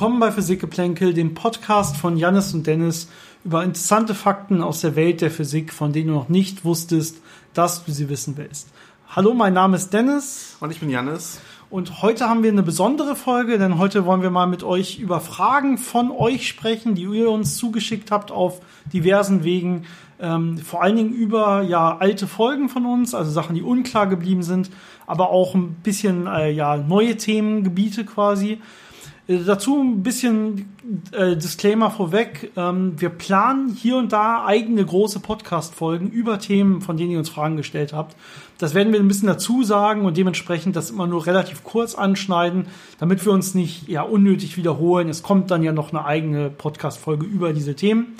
[0.00, 3.10] Willkommen bei Physikgeplänkel, dem Podcast von Jannis und Dennis
[3.44, 7.20] über interessante Fakten aus der Welt der Physik, von denen du noch nicht wusstest,
[7.52, 8.68] dass du sie wissen willst.
[9.10, 10.56] Hallo, mein Name ist Dennis.
[10.60, 11.38] Und ich bin Jannis.
[11.68, 15.20] Und heute haben wir eine besondere Folge, denn heute wollen wir mal mit euch über
[15.20, 19.84] Fragen von euch sprechen, die ihr uns zugeschickt habt auf diversen Wegen.
[20.18, 24.44] Ähm, vor allen Dingen über ja alte Folgen von uns, also Sachen, die unklar geblieben
[24.44, 24.70] sind,
[25.06, 28.62] aber auch ein bisschen äh, ja neue Themengebiete quasi.
[29.30, 30.68] Äh, dazu ein bisschen
[31.12, 32.50] äh, Disclaimer vorweg.
[32.56, 37.28] Ähm, wir planen hier und da eigene große Podcast-Folgen über Themen, von denen ihr uns
[37.28, 38.16] Fragen gestellt habt.
[38.58, 42.66] Das werden wir ein bisschen dazu sagen und dementsprechend das immer nur relativ kurz anschneiden,
[42.98, 45.08] damit wir uns nicht ja unnötig wiederholen.
[45.08, 48.16] Es kommt dann ja noch eine eigene Podcast-Folge über diese Themen.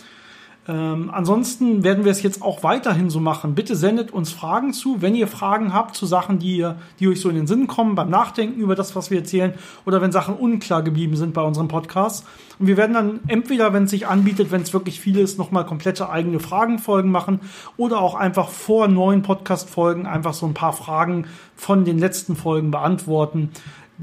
[0.69, 3.55] Ähm, ansonsten werden wir es jetzt auch weiterhin so machen.
[3.55, 7.21] Bitte sendet uns Fragen zu, wenn ihr Fragen habt zu Sachen, die, ihr, die euch
[7.21, 9.55] so in den Sinn kommen beim Nachdenken über das, was wir erzählen,
[9.87, 12.27] oder wenn Sachen unklar geblieben sind bei unserem Podcast.
[12.59, 15.65] Und wir werden dann entweder, wenn es sich anbietet, wenn es wirklich viel ist, nochmal
[15.65, 17.41] komplette eigene Fragenfolgen machen
[17.79, 22.71] oder auch einfach vor neuen Podcast-Folgen einfach so ein paar Fragen von den letzten Folgen
[22.71, 23.51] beantworten.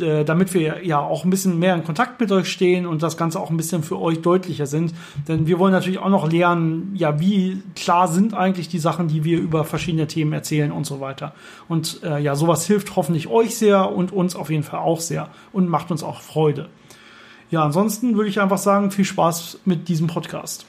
[0.01, 3.17] Äh, damit wir ja auch ein bisschen mehr in Kontakt mit euch stehen und das
[3.17, 4.93] Ganze auch ein bisschen für euch deutlicher sind.
[5.27, 9.23] Denn wir wollen natürlich auch noch lernen, ja, wie klar sind eigentlich die Sachen, die
[9.23, 11.33] wir über verschiedene Themen erzählen und so weiter.
[11.67, 15.29] Und äh, ja, sowas hilft hoffentlich euch sehr und uns auf jeden Fall auch sehr
[15.51, 16.69] und macht uns auch Freude.
[17.49, 20.65] Ja, ansonsten würde ich einfach sagen, viel Spaß mit diesem Podcast.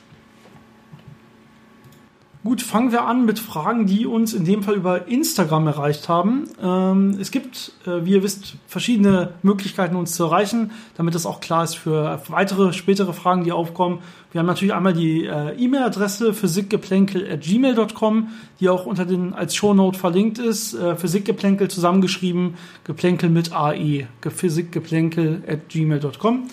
[2.44, 6.44] Gut, fangen wir an mit Fragen, die uns in dem Fall über Instagram erreicht haben.
[6.62, 11.41] Ähm, es gibt, äh, wie ihr wisst, verschiedene Möglichkeiten, uns zu erreichen, damit es auch
[11.41, 13.98] klar ist für weitere, spätere Fragen, die aufkommen.
[14.31, 18.28] Wir haben natürlich einmal die äh, E-Mail-Adresse physikgeplänkel.gmail.com,
[18.60, 20.75] die auch unter den als Shownote verlinkt ist.
[20.75, 22.54] Äh, Physikgeplänkel zusammengeschrieben,
[22.84, 26.44] Geplänkel mit AE, physikgeplänkel.gmail.com.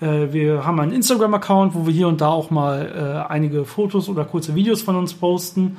[0.00, 4.08] Äh, wir haben einen Instagram-Account, wo wir hier und da auch mal äh, einige Fotos
[4.08, 5.76] oder kurze Videos von uns posten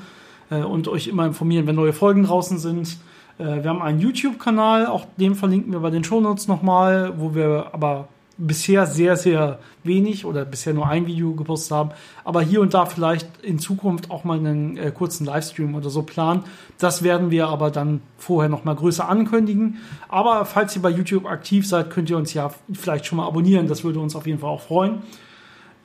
[0.50, 2.98] äh, und euch immer informieren, wenn neue Folgen draußen sind.
[3.38, 7.68] Äh, wir haben einen YouTube-Kanal, auch den verlinken wir bei den Shownotes nochmal, wo wir
[7.72, 11.92] aber bisher sehr, sehr wenig oder bisher nur ein Video gepostet haben,
[12.24, 16.04] aber hier und da vielleicht in Zukunft auch mal einen äh, kurzen Livestream oder so
[16.04, 16.44] planen.
[16.78, 19.78] Das werden wir aber dann vorher noch mal größer ankündigen.
[20.08, 23.68] Aber falls ihr bei YouTube aktiv seid, könnt ihr uns ja vielleicht schon mal abonnieren.
[23.68, 25.02] Das würde uns auf jeden Fall auch freuen.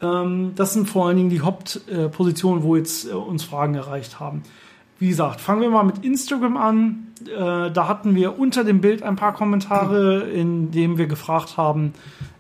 [0.03, 4.21] Ähm, das sind vor allen Dingen die Hauptpositionen, äh, wo jetzt äh, uns Fragen erreicht
[4.21, 4.43] haben.
[5.03, 7.09] Wie gesagt, fangen wir mal mit Instagram an.
[7.27, 11.93] Äh, da hatten wir unter dem Bild ein paar Kommentare, in denen wir gefragt haben,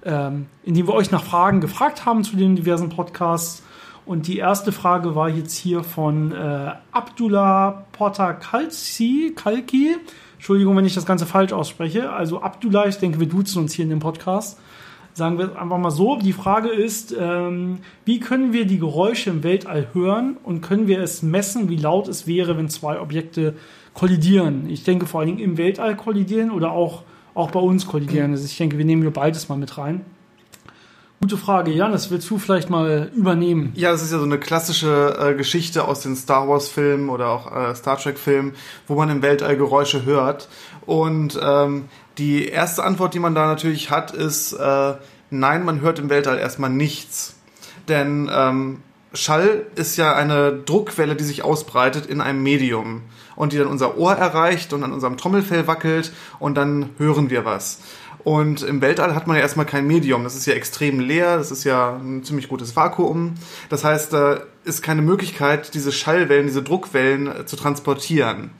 [0.04, 3.64] ähm, in denen wir euch nach Fragen gefragt haben zu den diversen Podcasts.
[4.06, 9.32] Und die erste Frage war jetzt hier von äh, Abdullah Porta Kalki.
[9.34, 9.96] Kalki.
[10.34, 12.12] Entschuldigung, wenn ich das Ganze falsch ausspreche.
[12.12, 14.60] Also Abdullah, ich denke, wir duzen uns hier in dem Podcast.
[15.14, 16.16] Sagen wir einfach mal so.
[16.16, 21.00] Die Frage ist, ähm, wie können wir die Geräusche im Weltall hören und können wir
[21.00, 23.54] es messen, wie laut es wäre, wenn zwei Objekte
[23.92, 24.70] kollidieren?
[24.70, 27.02] Ich denke vor allen Dingen im Weltall kollidieren oder auch,
[27.34, 28.30] auch bei uns kollidieren.
[28.30, 30.02] Also ich denke, wir nehmen hier beides mal mit rein.
[31.22, 33.71] Gute Frage, Janis, willst du vielleicht mal übernehmen?
[33.77, 37.55] Ja, das ist ja so eine klassische äh, Geschichte aus den Star Wars-Filmen oder auch
[37.55, 38.55] äh, Star Trek-Filmen,
[38.88, 40.49] wo man im Weltall Geräusche hört.
[40.84, 41.84] Und ähm,
[42.19, 44.94] die erste Antwort, die man da natürlich hat, ist, äh,
[45.31, 47.37] nein, man hört im Weltall erstmal nichts.
[47.87, 48.83] Denn ähm,
[49.15, 53.03] Schall ist ja eine Druckwelle, die sich ausbreitet in einem Medium
[53.37, 57.44] und die dann unser Ohr erreicht und an unserem Trommelfell wackelt und dann hören wir
[57.44, 57.78] was.
[58.25, 60.22] Und im Weltall hat man ja erstmal kein Medium.
[60.25, 63.34] Das ist ja extrem leer, das ist ja ein ziemlich gutes Vakuum.
[63.69, 68.50] Das heißt, da ist keine Möglichkeit, diese Schallwellen, diese Druckwellen äh, zu transportieren.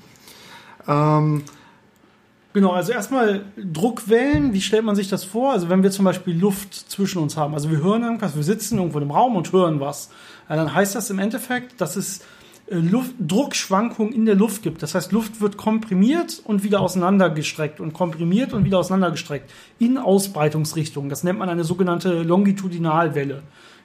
[0.89, 1.45] Ähm,
[2.55, 5.53] Genau, also erstmal Druckwellen, wie stellt man sich das vor?
[5.53, 8.77] Also wenn wir zum Beispiel Luft zwischen uns haben, also wir hören irgendwas, wir sitzen
[8.77, 10.11] irgendwo im Raum und hören was,
[10.49, 12.21] dann heißt das im Endeffekt, dass es
[12.81, 14.83] Luft, Druckschwankungen in der Luft gibt.
[14.83, 21.09] Das heißt, Luft wird komprimiert und wieder auseinandergestreckt und komprimiert und wieder auseinandergestreckt in Ausbreitungsrichtung.
[21.09, 23.43] Das nennt man eine sogenannte Longitudinalwelle.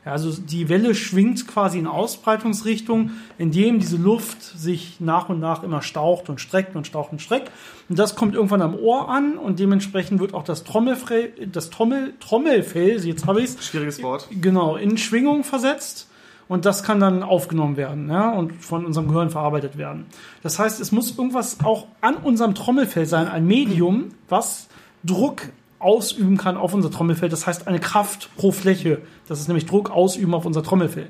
[0.07, 5.63] Ja, also die Welle schwingt quasi in Ausbreitungsrichtung, indem diese Luft sich nach und nach
[5.63, 7.51] immer staucht und streckt und staucht und streckt.
[7.89, 12.13] Und das kommt irgendwann am Ohr an und dementsprechend wird auch das Trommelfell, das Trommel,
[12.21, 13.65] Trommelfell, jetzt habe ich es.
[13.65, 14.29] Schwieriges Wort.
[14.31, 16.06] Genau, in Schwingung versetzt.
[16.47, 20.05] Und das kann dann aufgenommen werden ja, und von unserem Gehirn verarbeitet werden.
[20.43, 24.69] Das heißt, es muss irgendwas auch an unserem Trommelfell sein, ein Medium, was
[25.03, 25.49] Druck
[25.79, 27.29] ausüben kann auf unser Trommelfell.
[27.29, 29.01] Das heißt eine Kraft pro Fläche.
[29.27, 31.07] Das ist nämlich Druck ausüben auf unser Trommelfell.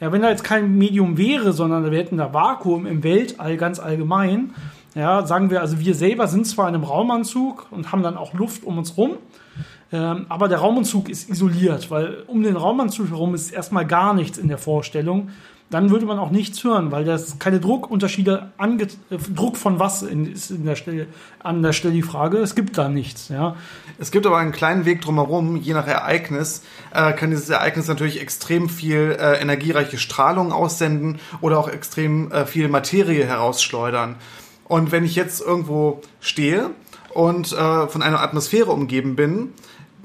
[0.00, 3.78] Ja, wenn da jetzt kein Medium wäre, sondern wir hätten da Vakuum im Weltall ganz
[3.78, 4.54] allgemein,
[4.94, 8.34] ja, sagen wir, also wir selber sind zwar in einem Raumanzug und haben dann auch
[8.34, 9.12] Luft um uns rum,
[9.90, 14.36] Ähm, aber der Raumanzug ist isoliert, weil um den Raumanzug herum ist erstmal gar nichts
[14.36, 15.30] in der Vorstellung.
[15.70, 20.02] Dann würde man auch nichts hören, weil das keine Druckunterschiede ange äh, Druck von was
[20.02, 21.06] in, ist in der Stelle,
[21.40, 22.38] an der Stelle die Frage.
[22.38, 23.28] Es gibt da nichts.
[23.28, 23.56] Ja.
[23.98, 26.62] Es gibt aber einen kleinen Weg drumherum, je nach Ereignis
[26.92, 32.46] äh, kann dieses Ereignis natürlich extrem viel äh, energiereiche Strahlung aussenden oder auch extrem äh,
[32.46, 34.16] viel Materie herausschleudern.
[34.68, 36.70] Und wenn ich jetzt irgendwo stehe
[37.12, 39.52] und äh, von einer Atmosphäre umgeben bin,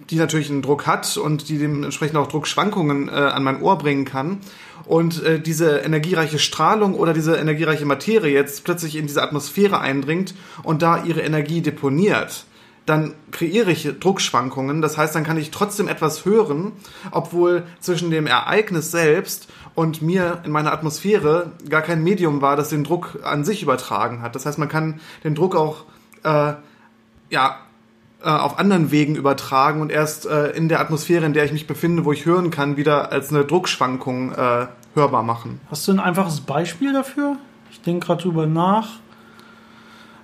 [0.10, 4.06] die natürlich einen Druck hat und die dementsprechend auch Druckschwankungen äh, an mein Ohr bringen
[4.06, 4.40] kann.
[4.86, 10.36] Und äh, diese energiereiche Strahlung oder diese energiereiche Materie jetzt plötzlich in diese Atmosphäre eindringt
[10.64, 12.46] und da ihre Energie deponiert,
[12.86, 14.82] dann kreiere ich Druckschwankungen.
[14.82, 16.74] Das heißt, dann kann ich trotzdem etwas hören,
[17.12, 22.70] obwohl zwischen dem Ereignis selbst und mir in meiner Atmosphäre gar kein Medium war, das
[22.70, 24.36] den Druck an sich übertragen hat.
[24.36, 25.86] Das heißt, man kann den Druck auch
[26.24, 26.54] äh,
[27.30, 27.58] ja
[28.24, 31.68] äh, auf anderen Wegen übertragen und erst äh, in der Atmosphäre, in der ich mich
[31.68, 35.60] befinde, wo ich hören kann, wieder als eine Druckschwankung äh, hörbar machen.
[35.70, 37.38] Hast du ein einfaches Beispiel dafür?
[37.72, 39.00] Ich denke gerade drüber nach.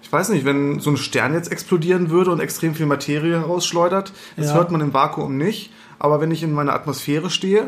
[0.10, 4.12] Ich weiß nicht, wenn so ein Stern jetzt explodieren würde und extrem viel Materie herausschleudert,
[4.38, 4.54] das Ja.
[4.56, 5.72] hört man im Vakuum nicht.
[6.00, 7.68] Aber wenn ich in meiner Atmosphäre stehe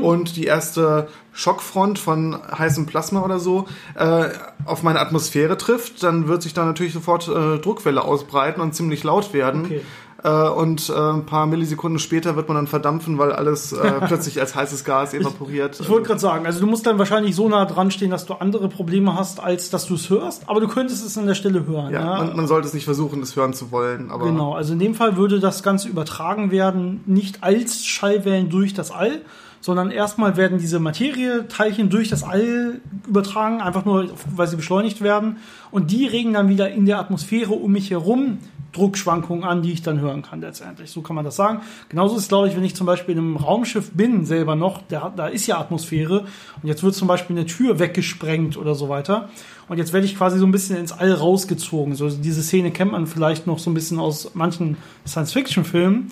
[0.00, 3.66] und die erste Schockfront von heißem Plasma oder so
[3.96, 4.28] äh,
[4.64, 9.02] auf meine Atmosphäre trifft, dann wird sich da natürlich sofort äh, Druckwelle ausbreiten und ziemlich
[9.04, 9.64] laut werden.
[9.66, 9.80] Okay.
[10.24, 14.38] Äh, und äh, ein paar Millisekunden später wird man dann verdampfen, weil alles äh, plötzlich
[14.40, 15.80] als heißes Gas evaporiert.
[15.80, 18.34] Ich wollte gerade sagen, also du musst dann wahrscheinlich so nah dran stehen, dass du
[18.34, 21.66] andere Probleme hast, als dass du es hörst, aber du könntest es an der Stelle
[21.66, 21.92] hören.
[21.92, 24.10] ja, Man, man sollte es nicht versuchen, das hören zu wollen.
[24.10, 28.74] Aber Genau, also in dem Fall würde das Ganze übertragen werden, nicht als Schallwellen durch
[28.74, 29.22] das All,
[29.62, 35.36] sondern erstmal werden diese Materieteilchen durch das All übertragen, einfach nur, weil sie beschleunigt werden.
[35.70, 38.38] Und die regen dann wieder in der Atmosphäre um mich herum
[38.72, 40.90] Druckschwankungen an, die ich dann hören kann letztendlich.
[40.90, 41.60] So kann man das sagen.
[41.88, 45.12] Genauso ist glaube ich, wenn ich zum Beispiel in einem Raumschiff bin, selber noch, der,
[45.14, 46.20] da ist ja Atmosphäre
[46.62, 49.28] und jetzt wird zum Beispiel eine Tür weggesprengt oder so weiter.
[49.68, 51.94] Und jetzt werde ich quasi so ein bisschen ins All rausgezogen.
[51.94, 54.76] So diese Szene kennt man vielleicht noch so ein bisschen aus manchen
[55.06, 56.10] Science-Fiction-Filmen.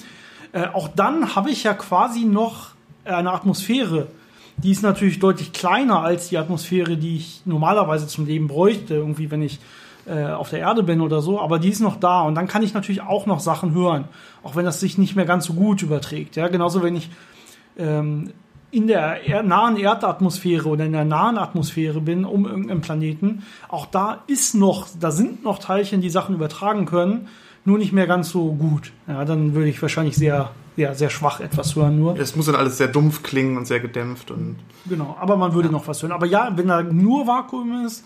[0.53, 2.71] Äh, auch dann habe ich ja quasi noch
[3.05, 4.09] eine Atmosphäre.
[4.56, 9.31] Die ist natürlich deutlich kleiner als die Atmosphäre, die ich normalerweise zum Leben bräuchte, irgendwie,
[9.31, 9.59] wenn ich
[10.06, 12.62] äh, auf der Erde bin oder so, aber die ist noch da und dann kann
[12.62, 14.05] ich natürlich auch noch Sachen hören,
[14.43, 16.37] auch wenn das sich nicht mehr ganz so gut überträgt.
[16.37, 17.11] Ja, genauso wenn ich
[17.76, 18.32] ähm,
[18.70, 23.87] in der er nahen Erdatmosphäre oder in der nahen Atmosphäre bin, um irgendeinen Planeten, auch
[23.87, 27.29] da ist noch, da sind noch Teilchen, die Sachen übertragen können,
[27.64, 28.93] nur nicht mehr ganz so gut.
[29.06, 32.19] Ja, dann würde ich wahrscheinlich sehr, ja, sehr schwach etwas hören nur.
[32.19, 34.56] es muss dann alles sehr dumpf klingen und sehr gedämpft und
[34.88, 36.12] Genau, aber man würde noch was hören.
[36.12, 38.05] Aber ja, wenn da nur Vakuum ist,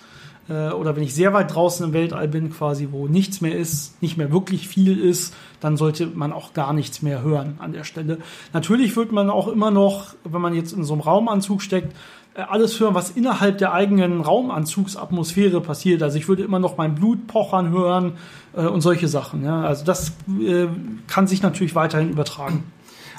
[0.49, 4.00] äh, oder wenn ich sehr weit draußen im Weltall bin, quasi, wo nichts mehr ist,
[4.02, 7.85] nicht mehr wirklich viel ist, dann sollte man auch gar nichts mehr hören an der
[7.85, 8.19] Stelle.
[8.52, 11.96] Natürlich wird man auch immer noch, wenn man jetzt in so einem Raumanzug steckt,
[12.35, 16.02] äh, alles hören, was innerhalb der eigenen Raumanzugsatmosphäre passiert.
[16.02, 18.12] Also ich würde immer noch mein Blut pochern hören
[18.55, 19.44] äh, und solche Sachen.
[19.44, 19.62] Ja?
[19.62, 20.67] Also das äh,
[21.06, 22.64] kann sich natürlich weiterhin übertragen.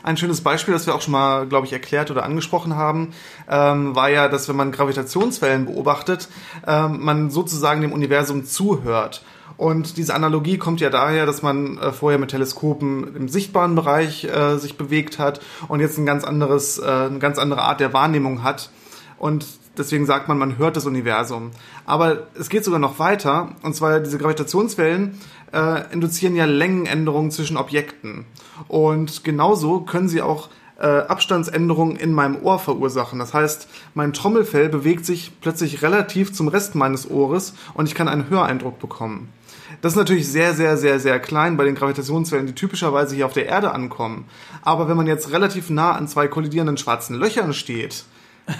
[0.05, 3.09] Ein schönes Beispiel, das wir auch schon mal, glaube ich, erklärt oder angesprochen haben,
[3.49, 6.29] ähm, war ja, dass wenn man Gravitationswellen beobachtet,
[6.67, 9.25] ähm, man sozusagen dem Universum zuhört.
[9.57, 14.25] Und diese Analogie kommt ja daher, dass man äh, vorher mit Teleskopen im sichtbaren Bereich
[14.25, 17.91] äh, sich bewegt hat und jetzt ein ganz anderes, äh, eine ganz andere Art der
[17.91, 18.69] Wahrnehmung hat.
[19.17, 19.47] Und
[19.77, 21.51] deswegen sagt man, man hört das Universum.
[21.85, 23.55] Aber es geht sogar noch weiter.
[23.61, 25.19] Und zwar diese Gravitationswellen
[25.53, 28.25] äh, induzieren ja Längenänderungen zwischen Objekten.
[28.67, 33.19] Und genauso können sie auch äh, Abstandsänderungen in meinem Ohr verursachen.
[33.19, 38.07] Das heißt, mein Trommelfell bewegt sich plötzlich relativ zum Rest meines Ohres und ich kann
[38.07, 39.29] einen Höreindruck bekommen.
[39.81, 43.33] Das ist natürlich sehr, sehr, sehr, sehr klein bei den Gravitationswellen, die typischerweise hier auf
[43.33, 44.25] der Erde ankommen.
[44.61, 48.05] Aber wenn man jetzt relativ nah an zwei kollidierenden schwarzen Löchern steht,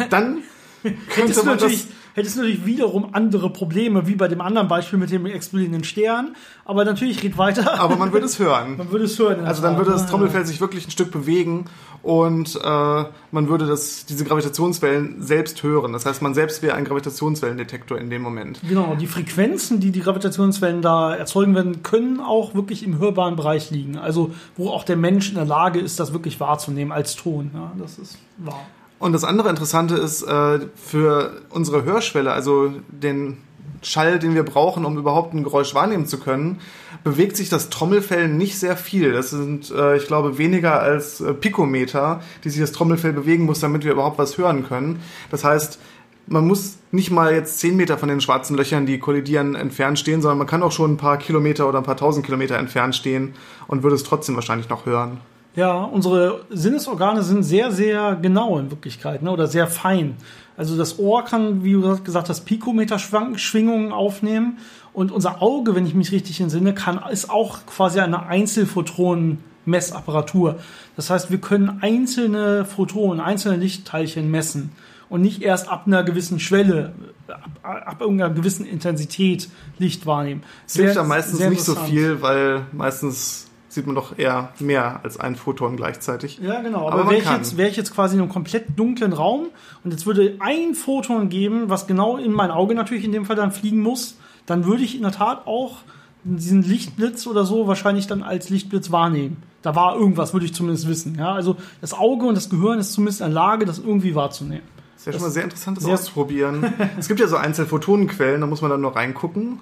[0.09, 0.39] dann
[1.15, 5.11] Hättest du, natürlich, hättest du natürlich wiederum andere Probleme, wie bei dem anderen Beispiel mit
[5.11, 6.35] dem explodierenden Stern.
[6.63, 7.79] Aber natürlich geht weiter.
[7.79, 8.77] aber man würde es hören.
[8.77, 9.45] man würde es hören.
[9.45, 10.05] Also dann würde das?
[10.05, 11.65] Trommelfell sich wirklich ein Stück bewegen
[12.03, 15.91] und äh, man würde das, diese Gravitationswellen selbst hören.
[15.93, 18.59] Das heißt, man selbst wäre ein Gravitationswellendetektor in dem Moment.
[18.67, 23.71] Genau, die Frequenzen, die die Gravitationswellen da erzeugen werden, können auch wirklich im hörbaren Bereich
[23.71, 23.97] liegen.
[23.97, 27.49] Also wo auch der Mensch in der Lage ist, das wirklich wahrzunehmen als Ton.
[27.53, 28.67] Ja, das ist wahr.
[28.99, 33.37] Und das andere Interessante ist, äh, für unsere Hörschwelle, also den
[33.81, 36.59] Schall, den wir brauchen, um überhaupt ein Geräusch wahrnehmen zu können,
[37.03, 39.13] bewegt sich das Trommelfell nicht sehr viel.
[39.13, 43.59] Das sind, äh, ich glaube, weniger als äh, Pikometer, die sich das Trommelfell bewegen muss,
[43.59, 45.01] damit wir überhaupt was hören können.
[45.29, 45.79] Das heißt,
[46.27, 50.21] man muss nicht mal jetzt zehn Meter von den schwarzen Löchern, die kollidieren, entfernt stehen,
[50.21, 53.35] sondern man kann auch schon ein paar Kilometer oder ein paar tausend Kilometer entfernt stehen
[53.67, 55.19] und würde es trotzdem wahrscheinlich noch hören.
[55.55, 59.31] Ja, unsere Sinnesorgane sind sehr, sehr genau in Wirklichkeit, ne?
[59.31, 60.17] oder sehr fein.
[60.57, 64.57] Also das Ohr kann, wie du gesagt hast, Pikometer-Schwingungen aufnehmen
[64.93, 70.59] und unser Auge, wenn ich mich richtig entsinne, kann, ist auch quasi eine Einzelphotonen-Messapparatur.
[70.95, 74.71] Das heißt, wir können einzelne Photonen, einzelne Lichtteilchen messen
[75.09, 76.93] und nicht erst ab einer gewissen Schwelle,
[77.27, 80.43] ab, ab irgendeiner gewissen Intensität Licht wahrnehmen.
[80.67, 85.19] Es hilft ja meistens nicht so viel, weil meistens sieht man doch eher mehr als
[85.19, 86.39] ein Photon gleichzeitig.
[86.41, 86.87] Ja, genau.
[86.87, 89.47] Aber, Aber wäre ich, jetzt, wär ich jetzt quasi in einem komplett dunklen Raum
[89.83, 93.35] und jetzt würde ein Photon geben, was genau in mein Auge natürlich in dem Fall
[93.35, 95.79] dann fliegen muss, dann würde ich in der Tat auch
[96.23, 99.43] diesen Lichtblitz oder so wahrscheinlich dann als Lichtblitz wahrnehmen.
[99.61, 101.15] Da war irgendwas, würde ich zumindest wissen.
[101.19, 104.63] Ja, also das Auge und das Gehirn ist zumindest in der Lage, das irgendwie wahrzunehmen.
[104.93, 106.73] Das ist ja schon mal sehr interessant, das auszuprobieren.
[106.97, 109.59] es gibt ja so einzelne Photonenquellen, da muss man dann nur reingucken.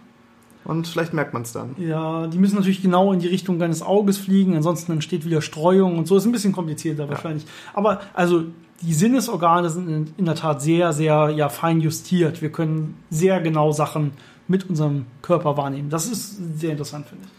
[0.65, 1.75] Und vielleicht merkt man es dann.
[1.77, 5.97] Ja, die müssen natürlich genau in die Richtung deines Auges fliegen, ansonsten entsteht wieder Streuung
[5.97, 6.15] und so.
[6.15, 7.43] Ist ein bisschen komplizierter wahrscheinlich.
[7.43, 7.49] Ja.
[7.73, 8.45] Aber also
[8.81, 12.41] die Sinnesorgane sind in, in, der Tat sehr, sehr ja, fein justiert.
[12.41, 14.11] Wir können sehr genau Sachen
[14.47, 15.89] mit unserem Körper wahrnehmen.
[15.89, 17.31] Das ist sehr interessant, finde ich.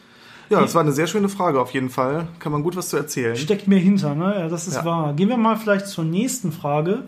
[0.50, 2.28] Ja, das war eine sehr schöne Frage auf jeden Fall.
[2.38, 3.34] Kann man gut was zu erzählen.
[3.34, 4.40] Steckt mir hinter, ne?
[4.40, 4.84] Ja, das ist ja.
[4.84, 5.14] wahr.
[5.14, 7.04] Gehen wir mal vielleicht zur nächsten Frage,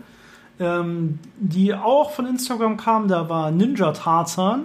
[0.59, 3.07] ähm, die auch von Instagram kam.
[3.07, 4.63] Da war Ninja Tarzan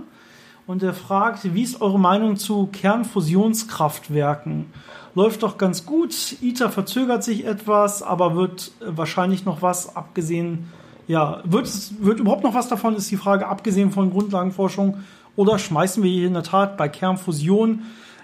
[0.66, 4.66] und er fragt, wie ist eure Meinung zu Kernfusionskraftwerken?
[5.14, 6.36] Läuft doch ganz gut.
[6.40, 10.70] ITER verzögert sich etwas, aber wird wahrscheinlich noch was, abgesehen,
[11.06, 11.68] ja, wird,
[12.00, 14.98] wird überhaupt noch was davon, ist die Frage, abgesehen von Grundlagenforschung,
[15.34, 17.82] oder schmeißen wir hier in der Tat bei Kernfusion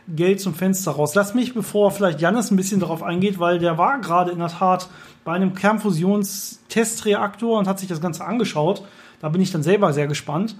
[0.08, 1.14] Geld zum Fenster raus?
[1.14, 4.48] Lass mich, bevor vielleicht Janis ein bisschen darauf eingeht, weil der war gerade in der
[4.48, 4.88] Tat
[5.24, 8.82] bei einem Kernfusionstestreaktor und hat sich das Ganze angeschaut.
[9.20, 10.56] Da bin ich dann selber sehr gespannt.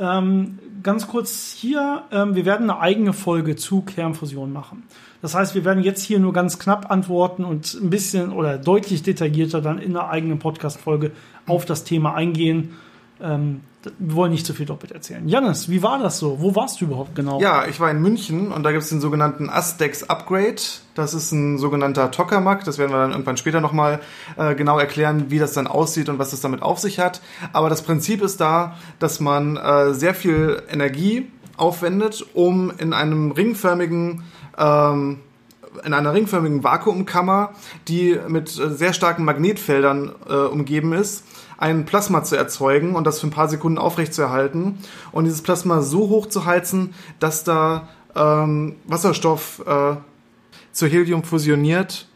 [0.00, 4.84] Ähm, ganz kurz hier, ähm, wir werden eine eigene Folge zu Kernfusion machen.
[5.20, 9.02] Das heißt, wir werden jetzt hier nur ganz knapp antworten und ein bisschen oder deutlich
[9.02, 11.10] detaillierter dann in einer eigenen Podcast-Folge
[11.46, 12.76] auf das Thema eingehen.
[13.20, 13.60] Ähm,
[13.98, 15.28] wir wollen nicht zu viel doppelt erzählen.
[15.28, 16.40] Janis, wie war das so?
[16.40, 17.40] Wo warst du überhaupt genau?
[17.40, 20.60] Ja, ich war in München und da gibt es den sogenannten Astex Upgrade.
[20.94, 22.64] Das ist ein sogenannter Tokamak.
[22.64, 24.00] Das werden wir dann irgendwann später nochmal
[24.36, 27.20] äh, genau erklären, wie das dann aussieht und was es damit auf sich hat.
[27.52, 33.30] Aber das Prinzip ist da, dass man äh, sehr viel Energie aufwendet, um in einem
[33.30, 34.24] ringförmigen
[34.58, 35.20] ähm,
[35.84, 37.52] in einer ringförmigen Vakuumkammer,
[37.86, 41.24] die mit äh, sehr starken Magnetfeldern äh, umgeben ist,
[41.58, 44.78] ein Plasma zu erzeugen und das für ein paar Sekunden aufrechtzuerhalten
[45.12, 49.96] und dieses Plasma so hoch zu heizen, dass da ähm, Wasserstoff äh,
[50.72, 52.06] zu Helium fusioniert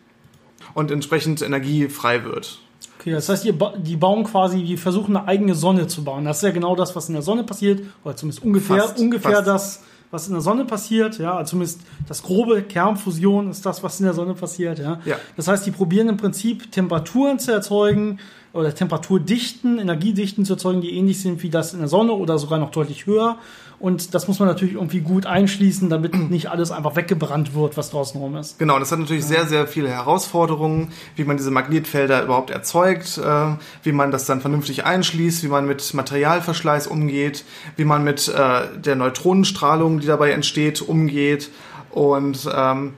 [0.75, 2.61] und entsprechend Energie frei wird.
[2.99, 6.25] Okay, das heißt, die bauen quasi, die versuchen eine eigene Sonne zu bauen.
[6.25, 9.33] Das ist ja genau das, was in der Sonne passiert, oder zumindest ungefähr, fast, ungefähr
[9.33, 9.49] fast.
[9.49, 9.83] das,
[10.13, 14.05] was in der Sonne passiert, ja, also zumindest das grobe Kernfusion ist das, was in
[14.05, 15.01] der Sonne passiert, ja.
[15.05, 15.17] ja.
[15.37, 18.21] Das heißt, die probieren im Prinzip Temperaturen zu erzeugen
[18.53, 22.59] oder Temperaturdichten, Energiedichten zu erzeugen, die ähnlich sind wie das in der Sonne oder sogar
[22.59, 23.39] noch deutlich höher.
[23.79, 27.91] Und das muss man natürlich irgendwie gut einschließen, damit nicht alles einfach weggebrannt wird, was
[27.91, 28.59] draußen rum ist.
[28.59, 33.57] Genau, das hat natürlich sehr, sehr viele Herausforderungen, wie man diese Magnetfelder überhaupt erzeugt, äh,
[33.83, 37.45] wie man das dann vernünftig einschließt, wie man mit Materialverschleiß umgeht,
[37.77, 41.51] wie man mit äh, der Neutronenstrahlung, die dabei entsteht, umgeht.
[41.91, 42.95] Und ähm,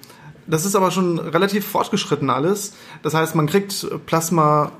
[0.46, 2.75] das ist aber schon relativ fortgeschritten alles.
[3.02, 4.73] Das heißt, man kriegt Plasma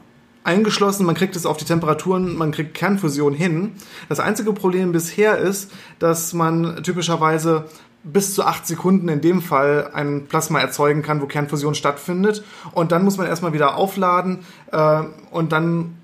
[0.45, 3.73] eingeschlossen, man kriegt es auf die Temperaturen, man kriegt Kernfusion hin.
[4.09, 7.65] Das einzige Problem bisher ist, dass man typischerweise
[8.05, 12.45] bis zu acht Sekunden in dem Fall ein Plasma erzeugen kann, wo Kernfusion stattfindet.
[12.73, 15.97] Und dann muss man erstmal wieder aufladen äh, und dann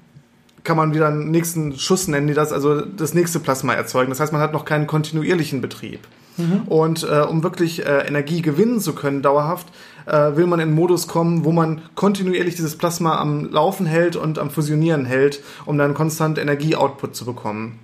[0.64, 4.10] kann man wieder einen nächsten Schuss nennen, die das, also das nächste Plasma erzeugen.
[4.10, 6.00] Das heißt, man hat noch keinen kontinuierlichen Betrieb.
[6.36, 6.62] Mhm.
[6.66, 9.68] Und äh, um wirklich äh, Energie gewinnen zu können, dauerhaft,
[10.06, 14.16] äh, will man in einen Modus kommen, wo man kontinuierlich dieses Plasma am Laufen hält
[14.16, 17.78] und am Fusionieren hält, um dann konstant Energieoutput zu bekommen.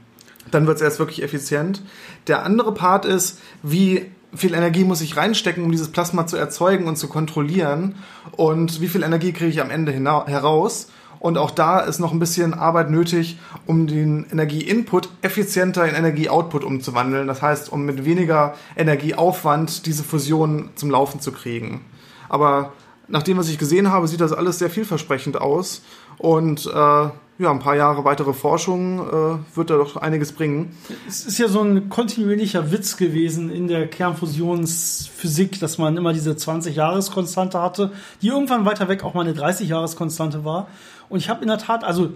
[0.51, 1.83] Dann wird es erst wirklich effizient.
[2.27, 6.87] Der andere Part ist, wie viel Energie muss ich reinstecken, um dieses Plasma zu erzeugen
[6.87, 7.97] und zu kontrollieren
[8.33, 10.89] und wie viel Energie kriege ich am Ende heraus.
[11.19, 16.65] Und auch da ist noch ein bisschen Arbeit nötig, um den Energieinput effizienter in Energieoutput
[16.65, 17.27] umzuwandeln.
[17.27, 21.85] Das heißt, um mit weniger Energieaufwand diese Fusion zum Laufen zu kriegen.
[22.29, 22.73] Aber
[23.09, 25.83] nach dem, was ich gesehen habe, sieht das alles sehr vielversprechend aus.
[26.19, 27.09] Und äh,
[27.39, 30.75] ja, ein paar Jahre weitere Forschung äh, wird da doch einiges bringen.
[31.07, 36.33] Es ist ja so ein kontinuierlicher Witz gewesen in der Kernfusionsphysik, dass man immer diese
[36.33, 37.93] 20-Jahres-Konstante hatte,
[38.23, 40.69] die irgendwann weiter weg auch mal eine 30-Jahres-Konstante war.
[41.09, 42.11] Und ich habe in der Tat, also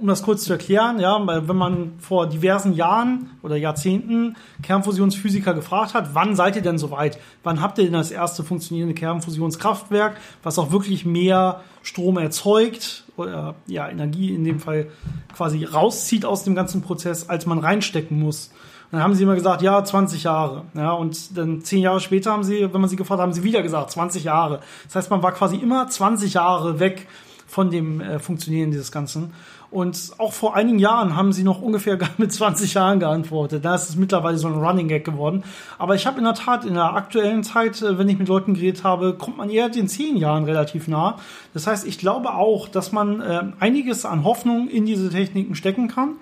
[0.00, 5.94] um das kurz zu erklären, ja, wenn man vor diversen Jahren oder Jahrzehnten Kernfusionsphysiker gefragt
[5.94, 7.18] hat, wann seid ihr denn soweit?
[7.42, 13.56] Wann habt ihr denn das erste funktionierende Kernfusionskraftwerk, was auch wirklich mehr Strom erzeugt oder
[13.66, 14.86] ja, Energie in dem Fall
[15.34, 18.50] quasi rauszieht aus dem ganzen Prozess, als man reinstecken muss?
[18.90, 20.64] dann haben sie immer gesagt, ja, 20 Jahre.
[20.74, 23.42] Ja, und dann zehn Jahre später haben sie, wenn man sie gefragt hat, haben sie
[23.42, 24.60] wieder gesagt, 20 Jahre.
[24.84, 27.06] Das heißt, man war quasi immer 20 Jahre weg
[27.48, 29.32] von dem äh, Funktionieren dieses Ganzen.
[29.70, 33.64] Und auch vor einigen Jahren haben sie noch ungefähr mit 20 Jahren geantwortet.
[33.64, 35.42] Da ist es mittlerweile so ein Running Gag geworden.
[35.76, 38.54] Aber ich habe in der Tat in der aktuellen Zeit, äh, wenn ich mit Leuten
[38.54, 41.16] geredet habe, kommt man eher den 10 Jahren relativ nah.
[41.54, 45.88] Das heißt, ich glaube auch, dass man äh, einiges an Hoffnung in diese Techniken stecken
[45.88, 46.16] kann.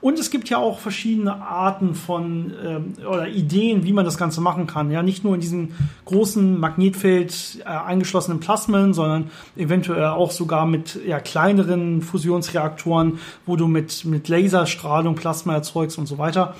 [0.00, 4.40] Und es gibt ja auch verschiedene Arten von ähm, oder Ideen, wie man das Ganze
[4.40, 4.90] machen kann.
[4.90, 5.74] Ja, nicht nur in diesen
[6.04, 13.66] großen Magnetfeld äh, eingeschlossenen Plasmen, sondern eventuell auch sogar mit ja, kleineren Fusionsreaktoren, wo du
[13.66, 16.54] mit, mit Laserstrahlung Plasma erzeugst und so weiter.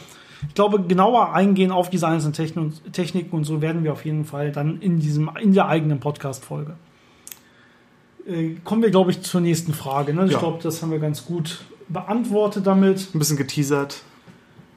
[0.48, 4.52] Ich glaube, genauer eingehen auf diese einzelnen Techniken und so werden wir auf jeden Fall
[4.52, 6.74] dann in diesem, in der eigenen Podcast-Folge.
[8.26, 10.12] Äh, kommen wir, glaube ich, zur nächsten Frage.
[10.12, 10.26] Ne?
[10.26, 10.38] Ich ja.
[10.38, 13.08] glaube, das haben wir ganz gut beantwortet damit.
[13.14, 14.02] Ein bisschen geteasert.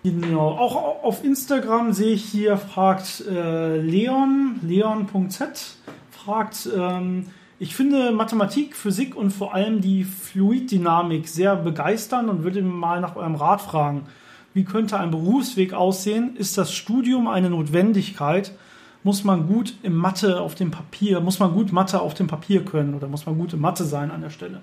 [0.04, 0.50] Genau.
[0.52, 5.76] Auch auf Instagram sehe ich hier, fragt äh, Leon, leon.z,
[6.12, 7.26] fragt, ähm,
[7.60, 13.18] ich finde Mathematik, Physik und vor allem die Fluiddynamik sehr begeisternd und würde mal nach
[13.18, 14.06] eurem Rat fragen.
[14.54, 16.38] Wie könnte ein Berufsweg aussehen?
[16.38, 18.54] Ist das Studium eine Notwendigkeit?
[19.04, 22.64] Muss man gut im Mathe auf dem Papier, muss man gut Mathe auf dem Papier
[22.64, 24.62] können oder muss man gut im Mathe sein an der Stelle?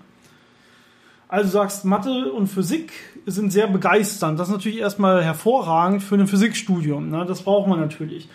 [1.29, 2.93] Also sagst, Mathe und Physik
[3.27, 4.39] sind sehr begeisternd.
[4.39, 7.11] Das ist natürlich erstmal hervorragend für ein Physikstudium.
[7.11, 7.25] Ne?
[7.27, 8.29] Das braucht man natürlich.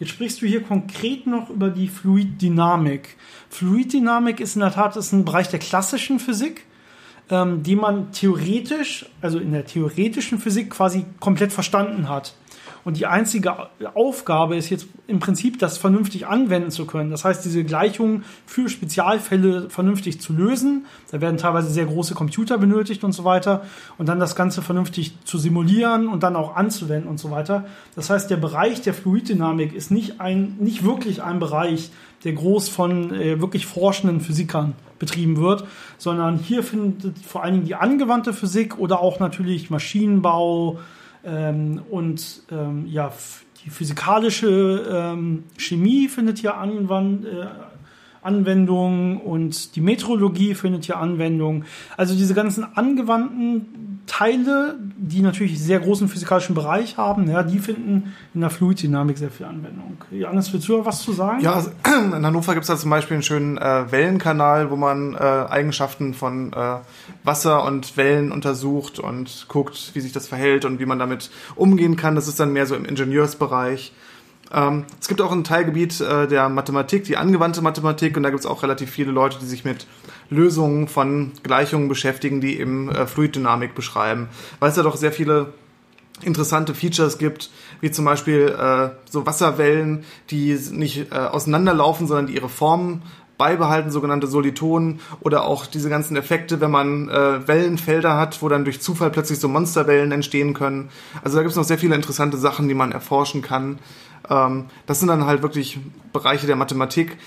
[0.00, 3.16] Jetzt sprichst du hier konkret noch über die Fluiddynamik.
[3.48, 6.64] Fluiddynamik ist in der Tat ist ein Bereich der klassischen Physik,
[7.30, 12.34] ähm, die man theoretisch, also in der theoretischen Physik quasi komplett verstanden hat.
[12.84, 13.54] Und die einzige
[13.94, 17.10] Aufgabe ist jetzt im Prinzip, das vernünftig anwenden zu können.
[17.10, 20.86] Das heißt, diese Gleichungen für Spezialfälle vernünftig zu lösen.
[21.10, 23.62] Da werden teilweise sehr große Computer benötigt und so weiter.
[23.98, 27.66] Und dann das Ganze vernünftig zu simulieren und dann auch anzuwenden und so weiter.
[27.94, 31.90] Das heißt, der Bereich der Fluiddynamik ist nicht ein, nicht wirklich ein Bereich,
[32.24, 35.64] der groß von äh, wirklich forschenden Physikern betrieben wird,
[35.98, 40.78] sondern hier findet vor allen Dingen die angewandte Physik oder auch natürlich Maschinenbau,
[41.24, 43.12] ähm, und ähm, ja,
[43.64, 47.46] die physikalische ähm, Chemie findet hier Anwand, äh,
[48.22, 51.64] Anwendung und die Metrologie findet hier Anwendung.
[51.96, 58.14] Also diese ganzen angewandten Teile, die natürlich sehr großen physikalischen Bereich haben, ja, die finden
[58.34, 59.96] in der Fluiddynamik sehr viel Anwendung.
[60.10, 61.40] Johannes, willst du was zu sagen?
[61.40, 65.14] Ja, also in Hannover gibt es da zum Beispiel einen schönen äh, Wellenkanal, wo man
[65.14, 66.76] äh, Eigenschaften von äh,
[67.24, 71.96] Wasser und Wellen untersucht und guckt, wie sich das verhält und wie man damit umgehen
[71.96, 72.14] kann.
[72.14, 73.92] Das ist dann mehr so im Ingenieursbereich.
[74.52, 78.40] Ähm, es gibt auch ein Teilgebiet äh, der Mathematik, die angewandte Mathematik, und da gibt
[78.40, 79.86] es auch relativ viele Leute, die sich mit
[80.32, 85.52] Lösungen von Gleichungen beschäftigen, die eben äh, Fluiddynamik beschreiben, weil es ja doch sehr viele
[86.22, 92.34] interessante Features gibt, wie zum Beispiel äh, so Wasserwellen, die nicht äh, auseinanderlaufen, sondern die
[92.34, 93.02] ihre Formen
[93.38, 98.64] beibehalten, sogenannte Solitonen oder auch diese ganzen Effekte, wenn man äh, Wellenfelder hat, wo dann
[98.64, 100.90] durch Zufall plötzlich so Monsterwellen entstehen können.
[101.24, 103.80] Also da gibt es noch sehr viele interessante Sachen, die man erforschen kann.
[104.30, 105.80] Ähm, das sind dann halt wirklich
[106.12, 107.18] Bereiche der Mathematik.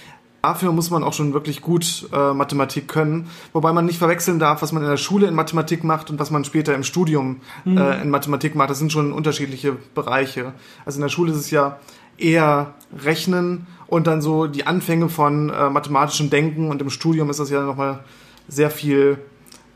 [0.46, 4.62] Dafür muss man auch schon wirklich gut äh, Mathematik können, wobei man nicht verwechseln darf,
[4.62, 7.80] was man in der Schule in Mathematik macht und was man später im Studium mhm.
[7.80, 8.70] äh, in Mathematik macht.
[8.70, 10.54] Das sind schon unterschiedliche Bereiche.
[10.86, 11.80] Also in der Schule ist es ja
[12.20, 17.40] eher Rechnen und dann so die Anfänge von äh, mathematischem Denken und im Studium ist
[17.40, 18.02] das ja nochmal
[18.48, 19.18] sehr viel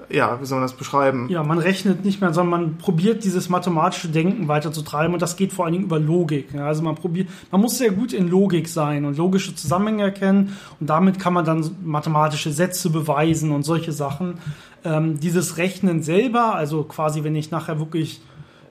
[0.10, 1.28] ja, wie soll man das beschreiben?
[1.30, 5.54] Ja, man rechnet nicht mehr, sondern man probiert dieses mathematische Denken weiterzutreiben und das geht
[5.54, 6.54] vor allen Dingen über Logik.
[6.54, 10.58] Ja, also man probiert, man muss sehr gut in Logik sein und logische Zusammenhänge erkennen
[10.80, 14.40] und damit kann man dann mathematische Sätze beweisen und solche Sachen.
[14.84, 18.22] Ähm, dieses Rechnen selber, also quasi, wenn ich nachher wirklich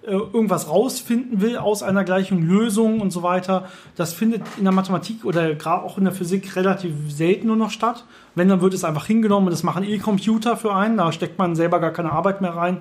[0.08, 5.24] irgendwas rausfinden will aus einer gleichen Lösung und so weiter, das findet in der Mathematik
[5.24, 8.04] oder gerade auch in der Physik relativ selten nur noch statt.
[8.34, 11.38] Wenn, dann wird es einfach hingenommen und das machen eh Computer für einen, da steckt
[11.38, 12.78] man selber gar keine Arbeit mehr rein,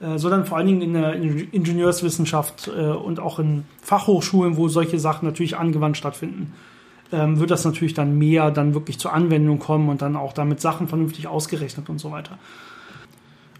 [0.00, 4.98] äh, sondern vor allen Dingen in der Ingenieurswissenschaft äh, und auch in Fachhochschulen, wo solche
[4.98, 6.52] Sachen natürlich angewandt stattfinden,
[7.12, 10.60] ähm, wird das natürlich dann mehr dann wirklich zur Anwendung kommen und dann auch damit
[10.60, 12.38] Sachen vernünftig ausgerechnet und so weiter.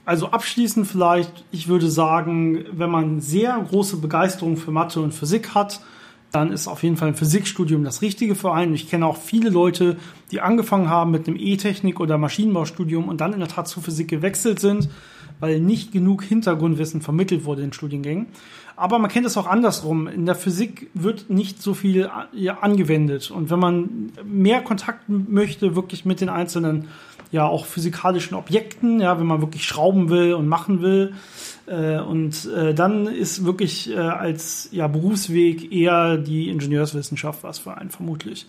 [0.07, 5.55] Also abschließend vielleicht, ich würde sagen, wenn man sehr große Begeisterung für Mathe und Physik
[5.55, 5.81] hat,
[6.31, 8.73] dann ist auf jeden Fall ein Physikstudium das Richtige für einen.
[8.75, 9.97] Ich kenne auch viele Leute,
[10.31, 14.07] die angefangen haben mit einem E-Technik- oder Maschinenbaustudium und dann in der Tat zu Physik
[14.07, 14.89] gewechselt sind,
[15.41, 18.27] weil nicht genug Hintergrundwissen vermittelt wurde in Studiengängen.
[18.77, 20.07] Aber man kennt es auch andersrum.
[20.07, 23.33] In der Physik wird nicht so viel ja, angewendet.
[23.33, 26.87] Und wenn man mehr Kontakt möchte, wirklich mit den einzelnen,
[27.33, 31.15] ja, auch physikalischen Objekten, ja, wenn man wirklich schrauben will und machen will,
[31.67, 37.77] äh, und äh, dann ist wirklich äh, als ja, Berufsweg eher die Ingenieurswissenschaft was für
[37.77, 38.47] einen vermutlich.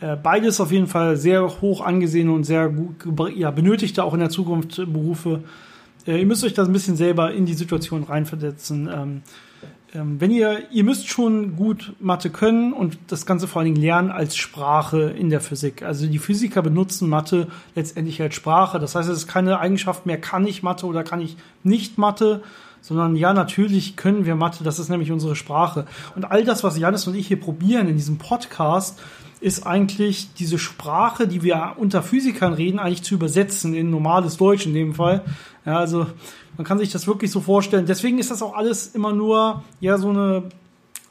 [0.00, 4.20] Äh, beides auf jeden Fall sehr hoch angesehene und sehr gut ja, benötigte auch in
[4.20, 5.42] der Zukunft Berufe.
[6.06, 8.88] Äh, ihr müsst euch das ein bisschen selber in die Situation reinversetzen.
[8.92, 9.22] Ähm,
[9.92, 14.10] wenn ihr, ihr müsst schon gut Mathe können und das Ganze vor allen Dingen lernen
[14.10, 15.82] als Sprache in der Physik.
[15.82, 18.78] Also die Physiker benutzen Mathe letztendlich als Sprache.
[18.78, 22.42] Das heißt, es ist keine Eigenschaft mehr, kann ich Mathe oder kann ich nicht Mathe,
[22.80, 25.86] sondern ja, natürlich können wir Mathe, das ist nämlich unsere Sprache.
[26.14, 29.00] Und all das, was Janis und ich hier probieren in diesem Podcast,
[29.40, 34.66] ist eigentlich diese Sprache, die wir unter Physikern reden, eigentlich zu übersetzen in normales Deutsch
[34.66, 35.22] in dem Fall.
[35.64, 36.06] Ja, also
[36.56, 37.86] man kann sich das wirklich so vorstellen.
[37.86, 40.44] Deswegen ist das auch alles immer nur ja so eine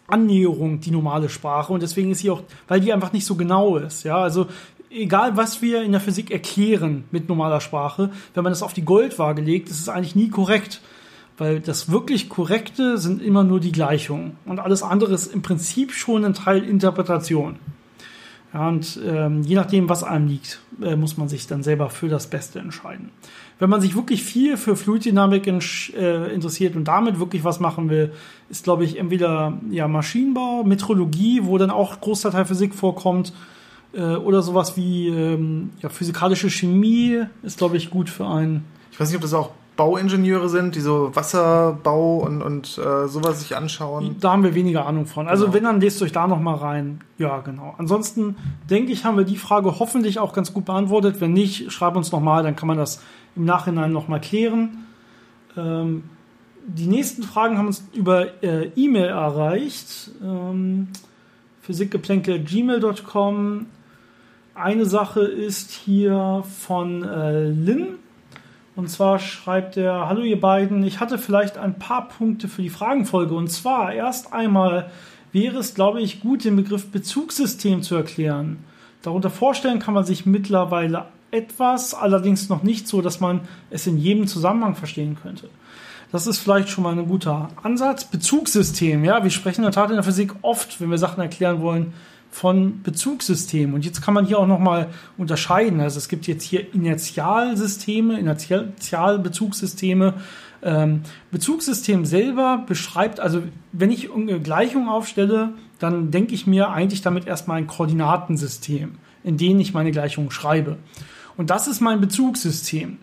[0.07, 1.73] Annäherung, die normale Sprache.
[1.73, 4.03] Und deswegen ist sie auch, weil die einfach nicht so genau ist.
[4.03, 4.47] Ja, also
[4.91, 8.85] egal was wir in der Physik erklären mit normaler Sprache, wenn man das auf die
[8.85, 10.81] Goldwaage legt, ist es eigentlich nie korrekt.
[11.37, 14.35] Weil das wirklich Korrekte sind immer nur die Gleichungen.
[14.45, 17.57] Und alles andere ist im Prinzip schon ein Teil Interpretation.
[18.53, 22.09] Ja, und ähm, je nachdem, was einem liegt, äh, muss man sich dann selber für
[22.09, 23.11] das Beste entscheiden.
[23.59, 25.59] Wenn man sich wirklich viel für Fluiddynamik in,
[25.95, 28.11] äh, interessiert und damit wirklich was machen will,
[28.49, 33.33] ist, glaube ich, entweder ja, Maschinenbau, Metrologie, wo dann auch Großteil Physik vorkommt,
[33.93, 38.65] äh, oder sowas wie ähm, ja, physikalische Chemie ist, glaube ich, gut für einen.
[38.91, 43.39] Ich weiß nicht, ob das auch Bauingenieure sind, die so Wasserbau und, und äh, sowas
[43.39, 44.17] sich anschauen.
[44.19, 45.29] Da haben wir weniger Ahnung von.
[45.29, 45.55] Also genau.
[45.55, 46.99] wenn, dann lest euch da noch mal rein.
[47.17, 47.75] Ja, genau.
[47.77, 48.35] Ansonsten
[48.69, 51.21] denke ich, haben wir die Frage hoffentlich auch ganz gut beantwortet.
[51.21, 53.01] Wenn nicht, schreib uns noch mal, dann kann man das
[53.37, 54.85] im Nachhinein noch mal klären.
[55.55, 56.03] Ähm,
[56.67, 60.11] die nächsten Fragen haben uns über äh, E-Mail erreicht.
[60.21, 60.89] Ähm,
[61.61, 63.65] physikgeplänkel.gmail.com
[64.55, 67.95] Eine Sache ist hier von äh, Lynn
[68.79, 72.69] und zwar schreibt er, hallo ihr beiden, ich hatte vielleicht ein paar Punkte für die
[72.69, 73.35] Fragenfolge.
[73.35, 74.89] Und zwar erst einmal
[75.33, 78.63] wäre es, glaube ich, gut, den Begriff Bezugssystem zu erklären.
[79.01, 83.97] Darunter vorstellen kann man sich mittlerweile etwas, allerdings noch nicht so, dass man es in
[83.97, 85.49] jedem Zusammenhang verstehen könnte.
[86.13, 88.05] Das ist vielleicht schon mal ein guter Ansatz.
[88.05, 91.61] Bezugssystem, ja, wir sprechen in der Tat in der Physik oft, wenn wir Sachen erklären
[91.61, 91.93] wollen,
[92.31, 93.73] von Bezugssystemen.
[93.73, 95.81] Und jetzt kann man hier auch nochmal unterscheiden.
[95.81, 100.13] Also es gibt jetzt hier Inertialsysteme, Inertialbezugssysteme.
[100.61, 107.01] Ähm, Bezugssystem selber beschreibt, also wenn ich eine Gleichung aufstelle, dann denke ich mir eigentlich
[107.01, 110.77] damit erstmal ein Koordinatensystem, in dem ich meine Gleichung schreibe.
[111.37, 112.97] Und das ist mein Bezugssystem.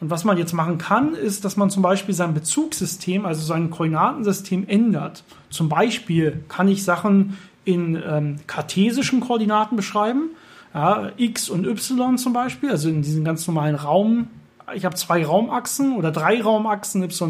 [0.00, 3.70] Und was man jetzt machen kann, ist, dass man zum Beispiel sein Bezugssystem, also sein
[3.70, 5.24] Koordinatensystem ändert.
[5.50, 7.36] Zum Beispiel kann ich Sachen
[7.68, 10.30] in ähm, kartesischen Koordinaten beschreiben.
[10.72, 14.28] Ja, x und y zum Beispiel, also in diesem ganz normalen Raum.
[14.74, 17.20] Ich habe zwei Raumachsen oder drei Raumachsen yz,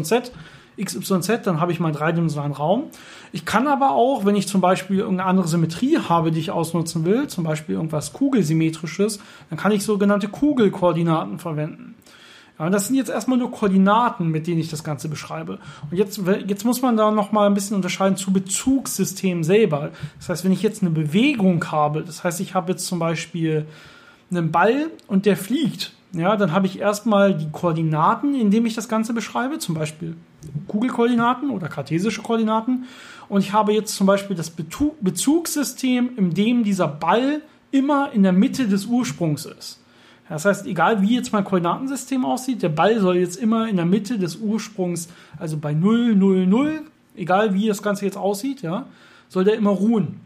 [0.77, 2.83] x, y, z, dann habe ich meinen dreidimensionalen Raum.
[3.33, 7.03] Ich kann aber auch, wenn ich zum Beispiel irgendeine andere Symmetrie habe, die ich ausnutzen
[7.03, 11.95] will, zum Beispiel irgendwas Kugelsymmetrisches, dann kann ich sogenannte Kugelkoordinaten verwenden.
[12.59, 15.59] Das sind jetzt erstmal nur Koordinaten, mit denen ich das Ganze beschreibe.
[15.89, 19.91] Und jetzt, jetzt muss man da noch mal ein bisschen unterscheiden zu Bezugssystemen selber.
[20.17, 23.65] Das heißt, wenn ich jetzt eine Bewegung habe, das heißt, ich habe jetzt zum Beispiel
[24.29, 28.89] einen Ball und der fliegt, ja, dann habe ich erstmal die Koordinaten, indem ich das
[28.89, 30.17] Ganze beschreibe, zum Beispiel
[30.67, 32.85] Kugelkoordinaten oder kartesische Koordinaten.
[33.29, 37.41] Und ich habe jetzt zum Beispiel das Bezugssystem, in dem dieser Ball
[37.71, 39.78] immer in der Mitte des Ursprungs ist.
[40.29, 43.85] Das heißt, egal wie jetzt mein Koordinatensystem aussieht, der Ball soll jetzt immer in der
[43.85, 46.81] Mitte des Ursprungs, also bei 0, 0, 0,
[47.15, 48.85] egal wie das Ganze jetzt aussieht, ja,
[49.27, 50.21] soll der immer ruhen.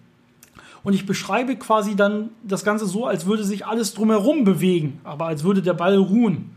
[0.84, 5.28] Und ich beschreibe quasi dann das Ganze so, als würde sich alles drumherum bewegen, aber
[5.28, 6.52] als würde der Ball ruhen.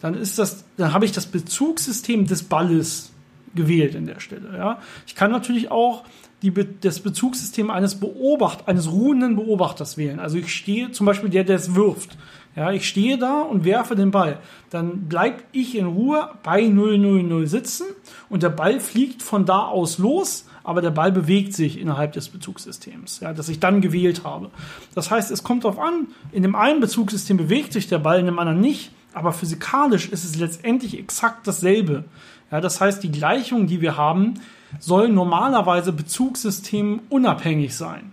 [0.00, 3.12] Dann ist das, dann habe ich das Bezugssystem des Balles
[3.54, 4.56] gewählt in der Stelle.
[4.56, 4.78] Ja.
[5.06, 6.04] Ich kann natürlich auch
[6.42, 10.20] die, das Bezugssystem eines Beobacht, eines ruhenden Beobachters wählen.
[10.20, 12.16] Also ich stehe zum Beispiel der, der es wirft.
[12.56, 14.38] Ja, ich stehe da und werfe den Ball.
[14.70, 17.84] Dann bleibe ich in Ruhe bei 000 sitzen
[18.30, 22.30] und der Ball fliegt von da aus los, aber der Ball bewegt sich innerhalb des
[22.30, 24.50] Bezugssystems, ja, das ich dann gewählt habe.
[24.94, 28.26] Das heißt, es kommt darauf an, in dem einen Bezugssystem bewegt sich der Ball, in
[28.26, 32.04] dem anderen nicht, aber physikalisch ist es letztendlich exakt dasselbe.
[32.50, 34.40] Ja, das heißt, die Gleichungen, die wir haben,
[34.80, 38.12] sollen normalerweise Bezugssystem unabhängig sein.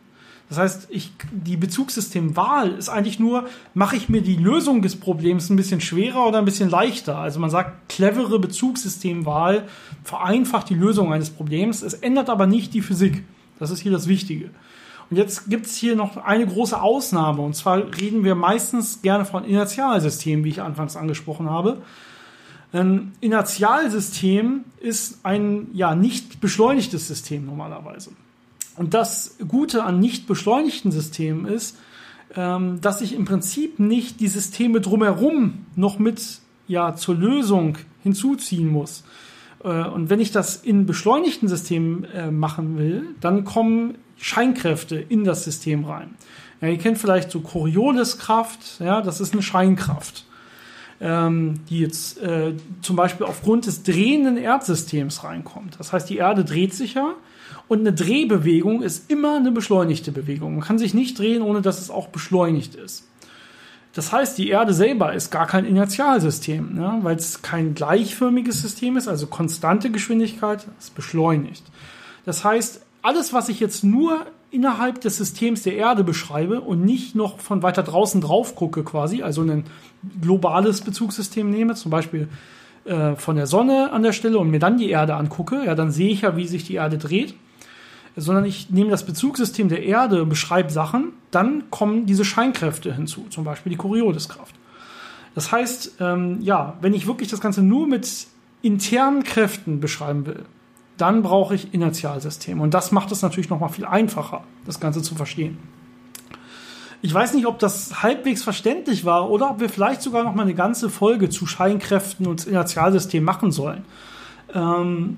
[0.49, 5.49] Das heißt, ich, die Bezugssystemwahl ist eigentlich nur, mache ich mir die Lösung des Problems
[5.49, 7.17] ein bisschen schwerer oder ein bisschen leichter.
[7.17, 9.67] Also man sagt, clevere Bezugssystemwahl
[10.03, 11.81] vereinfacht die Lösung eines Problems.
[11.81, 13.23] Es ändert aber nicht die Physik.
[13.57, 14.51] Das ist hier das Wichtige.
[15.09, 17.41] Und jetzt gibt es hier noch eine große Ausnahme.
[17.41, 21.81] Und zwar reden wir meistens gerne von Inertialsystemen, wie ich anfangs angesprochen habe.
[22.71, 28.11] Ein Inertialsystem ist ein ja nicht beschleunigtes System normalerweise.
[28.75, 31.77] Und das Gute an nicht beschleunigten Systemen ist,
[32.35, 38.67] ähm, dass ich im Prinzip nicht die Systeme drumherum noch mit ja zur Lösung hinzuziehen
[38.67, 39.03] muss.
[39.63, 45.23] Äh, und wenn ich das in beschleunigten Systemen äh, machen will, dann kommen Scheinkräfte in
[45.23, 46.15] das System rein.
[46.61, 50.25] Ja, ihr kennt vielleicht so Corioliskraft, ja, das ist eine Scheinkraft,
[51.01, 55.77] ähm, die jetzt äh, zum Beispiel aufgrund des drehenden Erdsystems reinkommt.
[55.77, 57.15] Das heißt, die Erde dreht sich ja
[57.67, 60.53] und eine Drehbewegung ist immer eine beschleunigte Bewegung.
[60.55, 63.07] Man kann sich nicht drehen, ohne dass es auch beschleunigt ist.
[63.93, 66.99] Das heißt, die Erde selber ist gar kein Inertialsystem, ne?
[67.03, 71.63] weil es kein gleichförmiges System ist, also konstante Geschwindigkeit, ist beschleunigt.
[72.25, 77.15] Das heißt, alles, was ich jetzt nur innerhalb des Systems der Erde beschreibe und nicht
[77.15, 79.65] noch von weiter draußen drauf gucke quasi, also ein
[80.21, 82.29] globales Bezugssystem nehme, zum Beispiel
[82.85, 85.91] äh, von der Sonne an der Stelle und mir dann die Erde angucke, ja, dann
[85.91, 87.35] sehe ich ja, wie sich die Erde dreht
[88.15, 93.43] sondern ich nehme das Bezugssystem der Erde, beschreibe Sachen, dann kommen diese Scheinkräfte hinzu, zum
[93.43, 94.55] Beispiel die Corioliskraft.
[95.35, 98.27] Das heißt, ähm, ja, wenn ich wirklich das Ganze nur mit
[98.61, 100.45] internen Kräften beschreiben will,
[100.97, 102.61] dann brauche ich Inertialsysteme.
[102.61, 105.57] Und das macht es natürlich nochmal viel einfacher, das Ganze zu verstehen.
[107.05, 110.43] Ich weiß nicht, ob das halbwegs verständlich war oder ob wir vielleicht sogar noch mal
[110.43, 113.83] eine ganze Folge zu Scheinkräften und Inertialsystem machen sollen.
[114.53, 115.17] Ähm,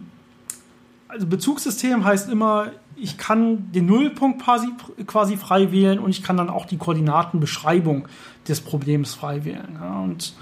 [1.07, 4.69] also Bezugssystem heißt immer, ich kann den Nullpunkt quasi,
[5.05, 8.07] quasi frei wählen und ich kann dann auch die Koordinatenbeschreibung
[8.47, 9.77] des Problems frei wählen.
[9.79, 10.33] Ja, und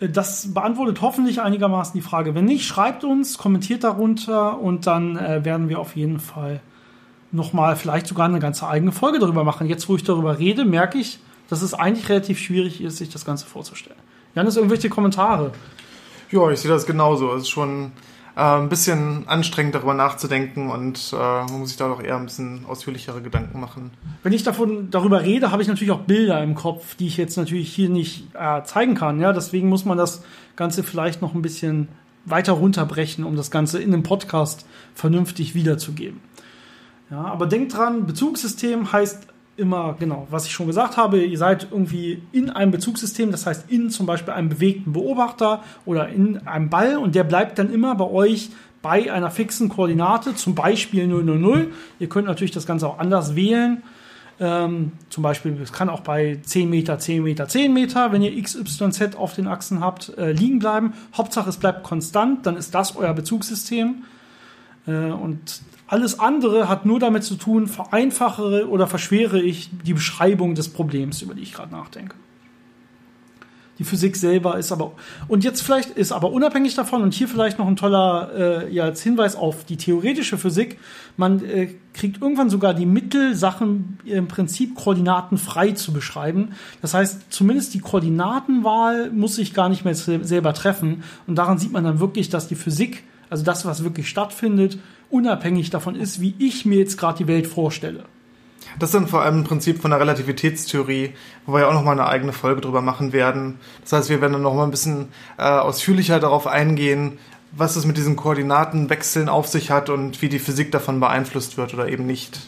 [0.00, 2.34] äh, das beantwortet hoffentlich einigermaßen die Frage.
[2.34, 6.62] Wenn nicht, schreibt uns, kommentiert darunter und dann äh, werden wir auf jeden Fall
[7.32, 9.66] nochmal vielleicht sogar eine ganze eigene Folge darüber machen.
[9.66, 13.24] Jetzt, wo ich darüber rede, merke ich, dass es eigentlich relativ schwierig ist, sich das
[13.24, 13.98] Ganze vorzustellen.
[14.34, 15.52] Janis, irgendwelche Kommentare?
[16.30, 17.34] Ja, ich sehe das genauso.
[17.34, 17.92] Es ist schon
[18.36, 22.26] äh, ein bisschen anstrengend darüber nachzudenken und äh, man muss sich da doch eher ein
[22.26, 23.90] bisschen ausführlichere Gedanken machen.
[24.22, 27.36] Wenn ich davon darüber rede, habe ich natürlich auch Bilder im Kopf, die ich jetzt
[27.36, 29.20] natürlich hier nicht äh, zeigen kann.
[29.20, 30.22] Ja, deswegen muss man das
[30.54, 31.88] Ganze vielleicht noch ein bisschen
[32.24, 36.20] weiter runterbrechen, um das Ganze in einem Podcast vernünftig wiederzugeben.
[37.10, 41.68] Ja, aber denkt dran, Bezugssystem heißt immer, genau, was ich schon gesagt habe, ihr seid
[41.70, 46.70] irgendwie in einem Bezugssystem, das heißt in zum Beispiel einem bewegten Beobachter oder in einem
[46.70, 48.50] Ball und der bleibt dann immer bei euch
[48.82, 51.66] bei einer fixen Koordinate, zum Beispiel 000.
[51.98, 53.82] Ihr könnt natürlich das Ganze auch anders wählen.
[54.38, 58.34] Ähm, zum Beispiel, es kann auch bei 10 Meter, 10 Meter, 10 Meter, wenn ihr
[58.34, 60.94] X, Y, Z auf den Achsen habt, äh, liegen bleiben.
[61.14, 64.04] Hauptsache, es bleibt konstant, dann ist das euer Bezugssystem.
[64.86, 70.54] Äh, und alles andere hat nur damit zu tun, vereinfache oder verschwere ich die Beschreibung
[70.54, 72.14] des Problems, über die ich gerade nachdenke.
[73.80, 74.92] Die Physik selber ist aber,
[75.26, 78.84] und jetzt vielleicht ist aber unabhängig davon, und hier vielleicht noch ein toller äh, ja,
[78.84, 80.78] als Hinweis auf die theoretische Physik,
[81.16, 86.50] man äh, kriegt irgendwann sogar die Mittel, Sachen im Prinzip koordinatenfrei zu beschreiben.
[86.82, 91.02] Das heißt, zumindest die Koordinatenwahl muss sich gar nicht mehr selber treffen.
[91.26, 95.70] Und daran sieht man dann wirklich, dass die Physik, also das, was wirklich stattfindet, unabhängig
[95.70, 98.04] davon ist, wie ich mir jetzt gerade die Welt vorstelle.
[98.78, 101.14] Das ist dann vor allem ein Prinzip von der Relativitätstheorie,
[101.46, 103.58] wo wir ja auch nochmal eine eigene Folge drüber machen werden.
[103.82, 107.18] Das heißt, wir werden dann nochmal ein bisschen äh, ausführlicher darauf eingehen,
[107.52, 111.74] was es mit diesen Koordinatenwechseln auf sich hat und wie die Physik davon beeinflusst wird
[111.74, 112.40] oder eben nicht.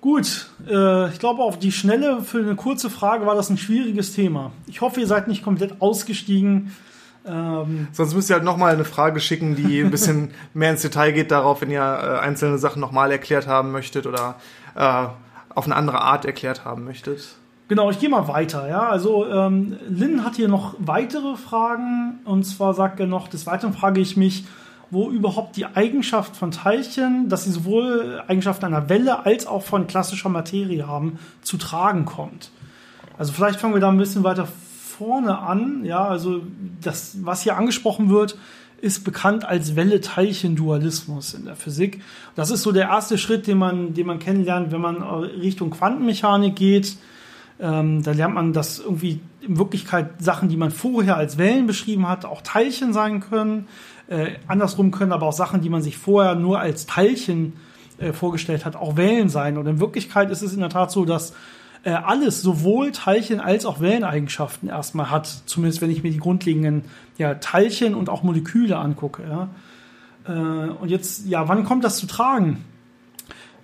[0.00, 4.14] Gut, äh, ich glaube, auf die Schnelle für eine kurze Frage war das ein schwieriges
[4.14, 4.52] Thema.
[4.66, 6.74] Ich hoffe, ihr seid nicht komplett ausgestiegen.
[7.28, 11.12] Ähm, Sonst müsst ihr halt nochmal eine Frage schicken, die ein bisschen mehr ins Detail
[11.12, 14.36] geht darauf, wenn ihr äh, einzelne Sachen nochmal erklärt haben möchtet oder
[14.74, 15.06] äh,
[15.54, 17.36] auf eine andere Art erklärt haben möchtet.
[17.68, 18.68] Genau, ich gehe mal weiter.
[18.68, 23.46] Ja, also ähm, Lynn hat hier noch weitere Fragen und zwar sagt er noch: Des
[23.46, 24.46] Weiteren frage ich mich,
[24.90, 29.86] wo überhaupt die Eigenschaft von Teilchen, dass sie sowohl Eigenschaften einer Welle als auch von
[29.86, 32.50] klassischer Materie haben, zu tragen kommt.
[33.18, 34.48] Also vielleicht fangen wir da ein bisschen weiter
[34.98, 35.84] vorne an.
[35.84, 36.42] Ja, also
[36.82, 38.36] das, was hier angesprochen wird,
[38.80, 42.00] ist bekannt als Welle-Teilchen-Dualismus in der Physik.
[42.36, 46.54] Das ist so der erste Schritt, den man, den man kennenlernt, wenn man Richtung Quantenmechanik
[46.56, 46.96] geht.
[47.60, 52.08] Ähm, da lernt man, dass irgendwie in Wirklichkeit Sachen, die man vorher als Wellen beschrieben
[52.08, 53.66] hat, auch Teilchen sein können.
[54.08, 57.54] Äh, andersrum können aber auch Sachen, die man sich vorher nur als Teilchen
[57.98, 59.58] äh, vorgestellt hat, auch Wellen sein.
[59.58, 61.34] Und in Wirklichkeit ist es in der Tat so, dass
[61.88, 65.26] äh, alles, sowohl Teilchen als auch Welleneigenschaften erstmal hat.
[65.46, 66.84] Zumindest wenn ich mir die grundlegenden
[67.16, 69.22] ja, Teilchen und auch Moleküle angucke.
[69.26, 69.48] Ja.
[70.26, 72.62] Äh, und jetzt, ja, wann kommt das zu tragen?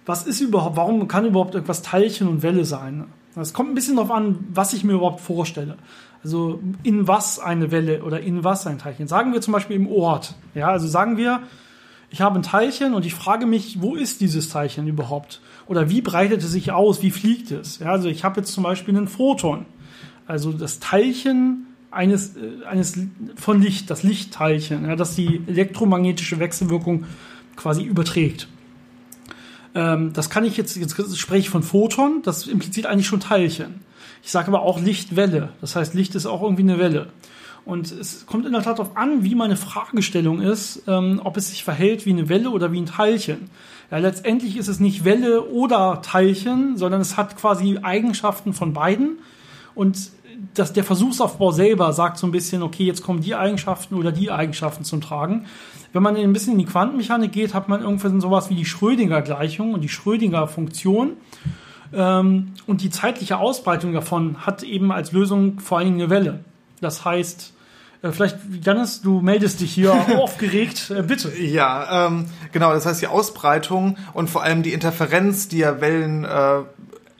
[0.07, 3.05] Was ist überhaupt, warum kann überhaupt etwas Teilchen und Welle sein?
[3.37, 5.77] Es kommt ein bisschen darauf an, was ich mir überhaupt vorstelle.
[6.23, 9.07] Also in was eine Welle oder in was ein Teilchen.
[9.07, 10.35] Sagen wir zum Beispiel im Ort.
[10.55, 11.41] Ja, also sagen wir,
[12.15, 15.41] ich habe ein Teilchen und ich frage mich, wo ist dieses Teilchen überhaupt?
[15.67, 17.03] Oder wie breitet es sich aus?
[17.03, 17.81] Wie fliegt es?
[17.81, 19.67] Ja, also ich habe jetzt zum Beispiel einen Photon.
[20.25, 22.97] Also das Teilchen eines, äh, eines
[23.35, 27.07] von Licht, das Lichtteilchen, ja, das die elektromagnetische Wechselwirkung
[27.57, 28.47] quasi überträgt.
[29.75, 33.81] Ähm, das kann ich jetzt, jetzt spreche ich von Photon, das impliziert eigentlich schon Teilchen.
[34.23, 35.49] Ich sage aber auch Lichtwelle.
[35.61, 37.09] Das heißt, Licht ist auch irgendwie eine Welle.
[37.65, 41.49] Und es kommt in der Tat darauf an, wie meine Fragestellung ist, ähm, ob es
[41.49, 43.49] sich verhält wie eine Welle oder wie ein Teilchen.
[43.91, 49.19] Ja, letztendlich ist es nicht Welle oder Teilchen, sondern es hat quasi Eigenschaften von beiden.
[49.75, 50.11] Und
[50.53, 54.31] das, der Versuchsaufbau selber sagt so ein bisschen, okay, jetzt kommen die Eigenschaften oder die
[54.31, 55.47] Eigenschaften zum Tragen.
[55.93, 59.73] Wenn man ein bisschen in die Quantenmechanik geht, hat man irgendwie sowas wie die Schrödinger-Gleichung
[59.73, 61.13] und die Schrödinger-Funktion.
[61.93, 66.41] Ähm, und die zeitliche Ausbreitung davon hat eben als Lösung vor allen Dingen eine Welle.
[66.81, 67.54] Das heißt,
[68.13, 71.35] Vielleicht, Janis, du meldest dich hier aufgeregt, äh, bitte.
[71.39, 76.25] Ja, ähm, genau, das heißt die Ausbreitung und vor allem die Interferenz, die ja Wellen
[76.25, 76.61] äh,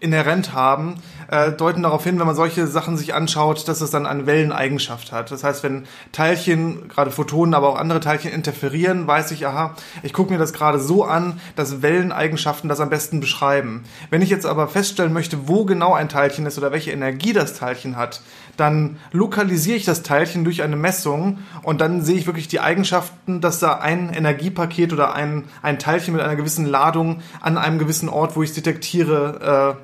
[0.01, 0.97] inhärent haben,
[1.35, 5.11] äh, deuten darauf hin, wenn man solche Sachen sich anschaut, dass es dann eine Welleneigenschaft
[5.11, 5.33] hat.
[5.33, 10.13] Das heißt, wenn Teilchen, gerade Photonen, aber auch andere Teilchen interferieren, weiß ich, aha, ich
[10.13, 13.83] gucke mir das gerade so an, dass Welleneigenschaften das am besten beschreiben.
[14.11, 17.55] Wenn ich jetzt aber feststellen möchte, wo genau ein Teilchen ist oder welche Energie das
[17.55, 18.21] Teilchen hat,
[18.57, 23.41] dann lokalisiere ich das Teilchen durch eine Messung und dann sehe ich wirklich die Eigenschaften,
[23.41, 28.09] dass da ein Energiepaket oder ein, ein Teilchen mit einer gewissen Ladung an einem gewissen
[28.09, 29.75] Ort, wo ich es detektiere,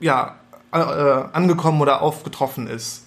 [0.00, 0.39] äh, ja,
[0.72, 3.06] äh, angekommen oder aufgetroffen ist.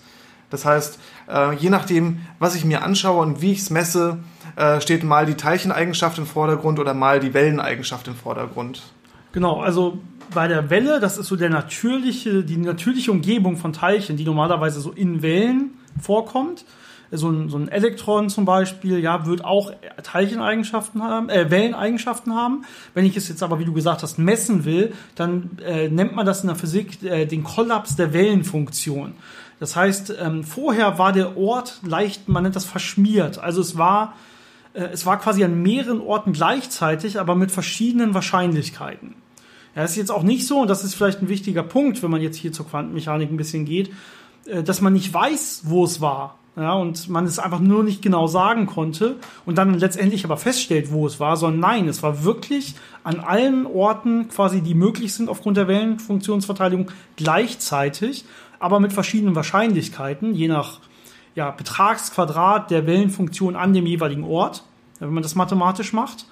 [0.49, 0.99] Das heißt,
[1.29, 4.19] äh, je nachdem, was ich mir anschaue und wie ich es messe,
[4.55, 8.83] äh, steht mal die Teilcheneigenschaft im Vordergrund oder mal die Welleneigenschaft im Vordergrund.
[9.31, 9.97] Genau, also
[10.33, 14.79] bei der Welle, das ist so der natürliche, die natürliche Umgebung von Teilchen, die normalerweise
[14.79, 16.65] so in Wellen vorkommt.
[17.15, 19.71] So ein, so ein Elektron zum Beispiel, ja, wird auch
[20.01, 22.65] Teilcheneigenschaften haben, äh, Welleneigenschaften haben.
[22.93, 26.25] Wenn ich es jetzt aber, wie du gesagt hast, messen will, dann äh, nennt man
[26.25, 29.13] das in der Physik äh, den Kollaps der Wellenfunktion.
[29.59, 33.37] Das heißt, ähm, vorher war der Ort leicht, man nennt das verschmiert.
[33.37, 34.15] Also es war,
[34.73, 39.15] äh, es war quasi an mehreren Orten gleichzeitig, aber mit verschiedenen Wahrscheinlichkeiten.
[39.75, 42.21] Ja, ist jetzt auch nicht so, und das ist vielleicht ein wichtiger Punkt, wenn man
[42.21, 43.91] jetzt hier zur Quantenmechanik ein bisschen geht,
[44.45, 46.37] äh, dass man nicht weiß, wo es war.
[46.55, 50.91] Ja, und man es einfach nur nicht genau sagen konnte und dann letztendlich aber feststellt,
[50.91, 55.29] wo es war, sondern nein, es war wirklich an allen Orten quasi, die möglich sind
[55.29, 58.25] aufgrund der Wellenfunktionsverteilung gleichzeitig,
[58.59, 60.79] aber mit verschiedenen Wahrscheinlichkeiten, je nach
[61.33, 64.63] ja, Betragsquadrat der Wellenfunktion an dem jeweiligen Ort,
[64.99, 66.27] wenn man das mathematisch macht.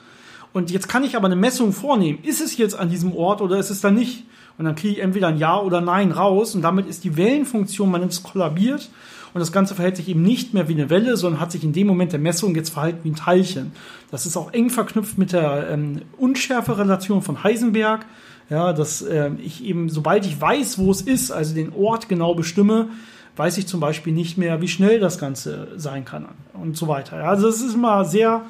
[0.53, 2.19] Und jetzt kann ich aber eine Messung vornehmen.
[2.23, 4.25] Ist es jetzt an diesem Ort oder ist es da nicht?
[4.57, 6.55] Und dann kriege ich entweder ein Ja oder Nein raus.
[6.55, 8.89] Und damit ist die Wellenfunktion, man nennt es kollabiert.
[9.34, 11.74] Und das Ganze verhält sich eben nicht mehr wie eine Welle, sondern hat sich in
[11.74, 13.72] dem Moment der Messung jetzt verhalten wie ein Teilchen.
[14.12, 18.06] Das ist auch eng verknüpft mit der ähm, Unschärferelation von Heisenberg.
[18.50, 22.36] Ja, dass äh, ich eben, sobald ich weiß, wo es ist, also den Ort genau
[22.36, 22.89] bestimme,
[23.38, 27.24] weiß ich zum Beispiel nicht mehr, wie schnell das Ganze sein kann und so weiter.
[27.24, 28.41] Also es ist immer sehr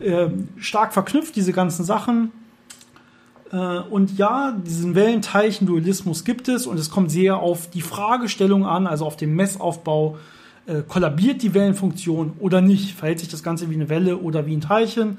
[0.00, 2.30] äh, stark verknüpft, diese ganzen Sachen.
[3.52, 8.86] Äh, und ja, diesen Wellenteilchen-Dualismus gibt es und es kommt sehr auf die Fragestellung an,
[8.86, 10.18] also auf den Messaufbau.
[10.66, 12.94] Äh, kollabiert die Wellenfunktion oder nicht?
[12.94, 15.18] Verhält sich das Ganze wie eine Welle oder wie ein Teilchen?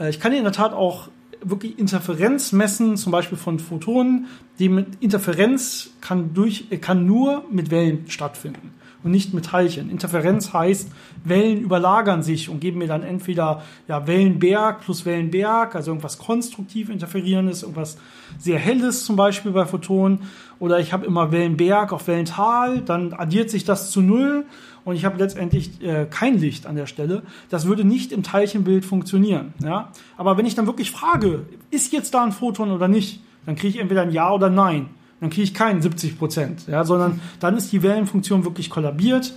[0.00, 1.08] Äh, ich kann in der Tat auch
[1.42, 4.26] wirklich Interferenz messen, zum Beispiel von Photonen.
[4.58, 9.90] Die Interferenz kann, durch, kann nur mit Wellen stattfinden und nicht mit Teilchen.
[9.90, 10.90] Interferenz heißt,
[11.24, 16.88] Wellen überlagern sich und geben mir dann entweder ja, Wellenberg plus Wellenberg, also irgendwas konstruktiv
[16.88, 17.98] interferierendes, irgendwas
[18.38, 20.20] sehr helles zum Beispiel bei Photonen.
[20.58, 24.46] Oder ich habe immer Wellenberg auf Wellental, dann addiert sich das zu null
[24.84, 27.22] und ich habe letztendlich äh, kein Licht an der Stelle.
[27.50, 29.52] Das würde nicht im Teilchenbild funktionieren.
[29.62, 29.92] Ja?
[30.16, 33.74] Aber wenn ich dann wirklich frage, ist jetzt da ein Photon oder nicht, dann kriege
[33.74, 34.88] ich entweder ein Ja oder Nein
[35.20, 39.34] dann kriege ich keinen 70 Prozent, ja, sondern dann ist die Wellenfunktion wirklich kollabiert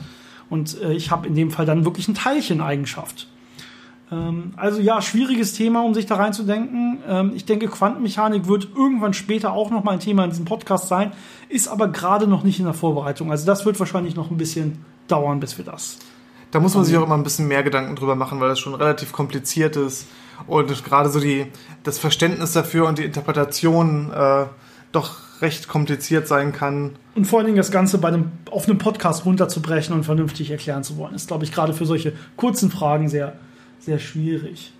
[0.50, 3.28] und äh, ich habe in dem Fall dann wirklich eine Teilcheneigenschaft.
[4.12, 7.00] Ähm, also ja, schwieriges Thema, um sich da reinzudenken.
[7.08, 10.88] Ähm, ich denke, Quantenmechanik wird irgendwann später auch noch mal ein Thema in diesem Podcast
[10.88, 11.12] sein,
[11.48, 13.32] ist aber gerade noch nicht in der Vorbereitung.
[13.32, 15.98] Also das wird wahrscheinlich noch ein bisschen dauern, bis wir das
[16.52, 18.76] Da muss man sich auch immer ein bisschen mehr Gedanken drüber machen, weil das schon
[18.76, 20.08] relativ kompliziert ist
[20.48, 21.48] und gerade so die,
[21.84, 24.46] das Verständnis dafür und die Interpretation äh,
[24.92, 26.92] doch recht kompliziert sein kann.
[27.16, 30.84] Und vor allen Dingen das Ganze bei einem, auf einem Podcast runterzubrechen und vernünftig erklären
[30.84, 33.34] zu wollen, ist, glaube ich, gerade für solche kurzen Fragen sehr,
[33.80, 34.74] sehr schwierig.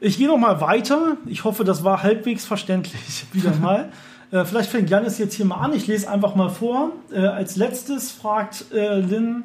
[0.00, 1.16] Ich gehe noch mal weiter.
[1.26, 3.90] Ich hoffe, das war halbwegs verständlich wieder mal.
[4.30, 5.72] äh, vielleicht fängt Janis jetzt hier mal an.
[5.72, 6.92] Ich lese einfach mal vor.
[7.10, 9.44] Äh, als letztes fragt äh, Lynn,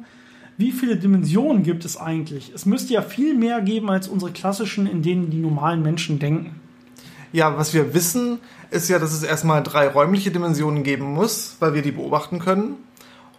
[0.58, 2.52] wie viele Dimensionen gibt es eigentlich?
[2.54, 6.60] Es müsste ja viel mehr geben als unsere klassischen, in denen die normalen Menschen denken.
[7.32, 8.38] Ja, was wir wissen,
[8.70, 12.76] ist ja, dass es erstmal drei räumliche Dimensionen geben muss, weil wir die beobachten können.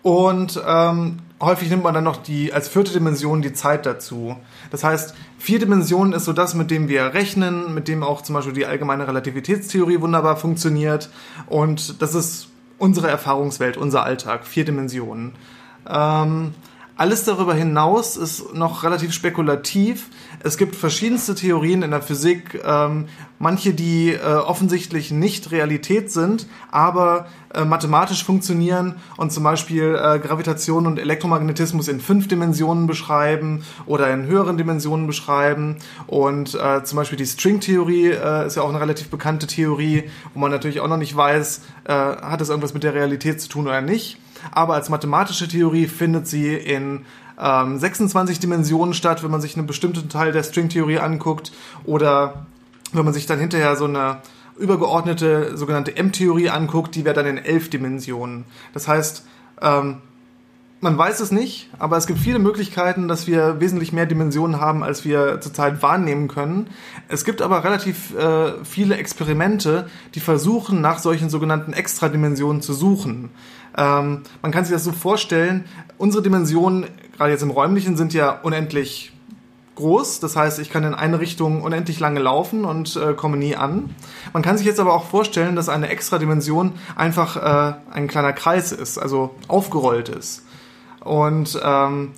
[0.02, 4.36] Und ähm, häufig nimmt man dann noch die als vierte Dimension die Zeit dazu.
[4.72, 8.36] Das heißt, vier Dimensionen ist so das, mit dem wir rechnen, mit dem auch zum
[8.36, 11.10] Beispiel die allgemeine Relativitätstheorie wunderbar funktioniert.
[11.48, 12.48] Und das ist
[12.80, 15.34] unsere Erfahrungswelt, unser Alltag, vier Dimensionen.
[15.88, 16.54] Ähm,
[17.02, 20.10] alles darüber hinaus ist noch relativ spekulativ.
[20.44, 23.08] Es gibt verschiedenste Theorien in der Physik, ähm,
[23.40, 27.26] manche, die äh, offensichtlich nicht Realität sind, aber
[27.56, 34.14] äh, mathematisch funktionieren und zum Beispiel äh, Gravitation und Elektromagnetismus in fünf Dimensionen beschreiben oder
[34.14, 35.78] in höheren Dimensionen beschreiben.
[36.06, 40.04] Und äh, zum Beispiel die Stringtheorie äh, ist ja auch eine relativ bekannte Theorie,
[40.36, 43.50] wo man natürlich auch noch nicht weiß, äh, hat es irgendwas mit der Realität zu
[43.50, 44.20] tun oder nicht
[44.52, 47.06] aber als mathematische Theorie findet sie in
[47.40, 51.52] ähm, 26 Dimensionen statt, wenn man sich einen bestimmten Teil der Stringtheorie anguckt
[51.86, 52.46] oder
[52.94, 54.18] wenn man sich dann hinterher so eine
[54.58, 58.46] übergeordnete sogenannte M-Theorie anguckt, die wäre dann in elf Dimensionen.
[58.74, 59.26] Das heißt,
[59.62, 59.98] ähm,
[60.82, 64.84] man weiß es nicht, aber es gibt viele Möglichkeiten, dass wir wesentlich mehr Dimensionen haben,
[64.84, 66.68] als wir zurzeit wahrnehmen können.
[67.08, 73.30] Es gibt aber relativ äh, viele Experimente, die versuchen, nach solchen sogenannten Extradimensionen zu suchen.
[73.78, 75.66] Ähm, man kann sich das so vorstellen,
[75.98, 79.14] unsere Dimensionen, gerade jetzt im räumlichen, sind ja unendlich
[79.76, 80.20] groß.
[80.20, 83.96] Das heißt, ich kann in eine Richtung unendlich lange laufen und äh, komme nie an.
[84.34, 88.72] Man kann sich jetzt aber auch vorstellen, dass eine Extradimension einfach äh, ein kleiner Kreis
[88.72, 90.46] ist, also aufgerollt ist.
[91.04, 92.12] Und ähm,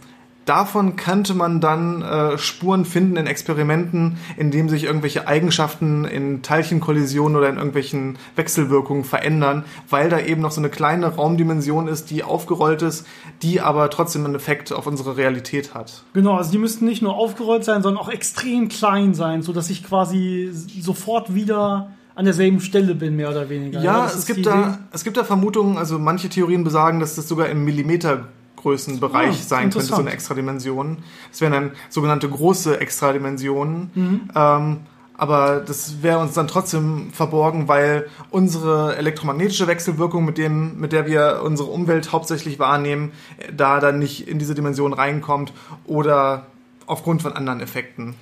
[0.46, 6.42] davon könnte man dann äh, Spuren finden in Experimenten, in dem sich irgendwelche Eigenschaften in
[6.42, 12.10] Teilchenkollisionen oder in irgendwelchen Wechselwirkungen verändern, weil da eben noch so eine kleine Raumdimension ist,
[12.10, 13.06] die aufgerollt ist,
[13.42, 16.04] die aber trotzdem einen Effekt auf unsere Realität hat.
[16.14, 19.70] Genau, also die müssten nicht nur aufgerollt sein, sondern auch extrem klein sein, so dass
[19.70, 23.82] ich quasi sofort wieder an derselben Stelle bin, mehr oder weniger.
[23.82, 27.28] Ja, ja es gibt da, es gibt da Vermutungen, also manche Theorien besagen, dass das
[27.28, 28.28] sogar im Millimeter
[28.64, 30.98] Größenbereich ah, sein könnte, so eine Extradimension.
[31.30, 33.92] Das wären dann sogenannte große Extradimensionen.
[33.94, 34.22] Mhm.
[34.36, 34.78] Ähm,
[35.16, 41.06] aber das wäre uns dann trotzdem verborgen, weil unsere elektromagnetische Wechselwirkung, mit, dem, mit der
[41.06, 43.12] wir unsere Umwelt hauptsächlich wahrnehmen,
[43.56, 45.54] da dann nicht in diese Dimension reinkommt
[45.86, 46.48] oder
[46.88, 48.16] aufgrund von anderen Effekten.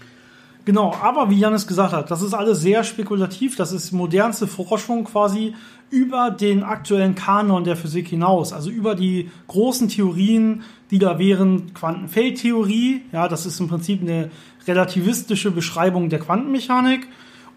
[0.65, 3.55] Genau, aber wie Janis gesagt hat, das ist alles sehr spekulativ.
[3.55, 5.55] Das ist modernste Forschung quasi
[5.91, 8.53] über den aktuellen Kanon der Physik hinaus.
[8.53, 11.73] Also über die großen Theorien, die da wären.
[11.73, 14.31] Quantenfeldtheorie, ja, das ist im Prinzip eine
[14.67, 17.07] relativistische Beschreibung der Quantenmechanik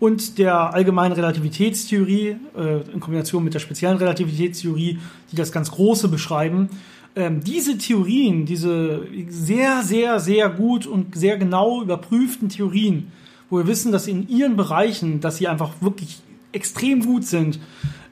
[0.01, 4.99] und der allgemeinen Relativitätstheorie äh, in Kombination mit der speziellen Relativitätstheorie,
[5.33, 6.69] die das ganz Große beschreiben
[7.17, 13.13] ähm, diese Theorien, diese sehr, sehr, sehr gut und sehr genau überprüften Theorien,
[13.51, 16.19] wo wir wissen, dass in ihren Bereichen, dass sie einfach wirklich
[16.53, 17.61] extrem gut sind,